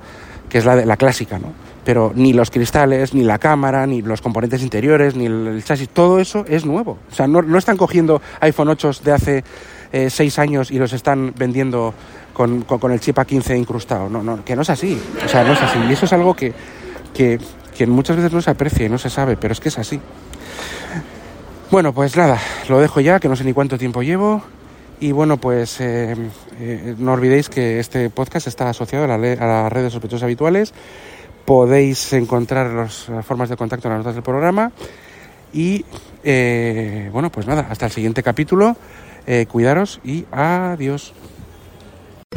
que 0.49 0.59
es 0.59 0.64
la, 0.64 0.77
la 0.77 0.97
clásica, 0.97 1.38
¿no? 1.38 1.53
Pero 1.88 2.12
ni 2.14 2.35
los 2.35 2.51
cristales, 2.51 3.14
ni 3.14 3.24
la 3.24 3.38
cámara, 3.38 3.87
ni 3.87 4.03
los 4.03 4.20
componentes 4.20 4.61
interiores, 4.61 5.16
ni 5.16 5.24
el, 5.24 5.64
chasis, 5.64 5.88
todo 5.88 6.18
eso 6.18 6.44
es 6.46 6.66
nuevo. 6.66 6.98
O 7.11 7.14
sea, 7.14 7.27
no, 7.27 7.40
no 7.40 7.57
están 7.57 7.79
cogiendo 7.79 8.20
iPhone 8.40 8.68
8 8.68 8.90
de 9.05 9.12
hace 9.12 9.44
eh, 9.92 10.11
seis 10.11 10.38
años 10.38 10.70
y 10.70 10.79
los 10.79 10.92
están 10.92 11.33
vendiendo 11.35 11.94
con, 12.35 12.61
con, 12.61 12.92
el 12.92 13.01
chip 13.01 13.16
A15 13.16 13.59
incrustado. 13.59 14.11
No, 14.11 14.22
no, 14.22 14.44
que 14.44 14.55
no 14.55 14.61
es 14.61 14.68
así. 14.68 15.01
O 15.24 15.29
sea, 15.29 15.44
no 15.44 15.55
es 15.55 15.62
así. 15.62 15.79
Y 15.88 15.92
eso 15.94 16.05
es 16.05 16.12
algo 16.12 16.35
que 16.37 16.53
que, 17.14 17.40
que 17.74 17.87
muchas 17.87 18.16
veces 18.16 18.33
no 18.33 18.42
se 18.42 18.51
aprecia 18.51 18.85
y 18.85 18.88
no 18.90 18.98
se 18.98 19.09
sabe, 19.09 19.38
pero 19.38 19.53
es 19.53 19.61
que 19.61 19.70
es 19.70 19.79
así. 19.79 19.98
Bueno, 21.70 21.94
pues 21.94 22.16
nada, 22.18 22.38
lo 22.68 22.81
dejo 22.81 23.01
ya, 23.01 23.18
que 23.18 23.29
no 23.29 23.37
sé 23.37 23.44
ni 23.44 23.55
cuánto 23.55 23.79
tiempo 23.79 24.03
llevo. 24.03 24.42
Y 25.01 25.12
bueno, 25.12 25.37
pues 25.37 25.81
eh, 25.81 26.14
eh, 26.59 26.94
no 26.98 27.12
olvidéis 27.12 27.48
que 27.48 27.79
este 27.79 28.11
podcast 28.11 28.46
está 28.46 28.68
asociado 28.68 29.05
a, 29.05 29.09
la 29.09 29.14
a 29.14 29.46
las 29.46 29.72
redes 29.72 29.92
sospechosos 29.92 30.24
habituales. 30.24 30.74
Podéis 31.48 32.12
encontrar 32.12 32.66
las 32.74 33.11
formas 33.24 33.48
de 33.48 33.56
contacto 33.56 33.88
en 33.88 33.94
las 33.94 34.00
notas 34.00 34.16
del 34.16 34.22
programa. 34.22 34.70
Y 35.54 35.82
eh, 36.22 37.08
bueno, 37.11 37.32
pues 37.32 37.46
nada, 37.46 37.66
hasta 37.70 37.87
el 37.87 37.92
siguiente 37.92 38.22
capítulo. 38.22 38.76
Eh, 39.26 39.46
cuidaros 39.46 39.98
y 40.04 40.26
adiós. 40.30 41.14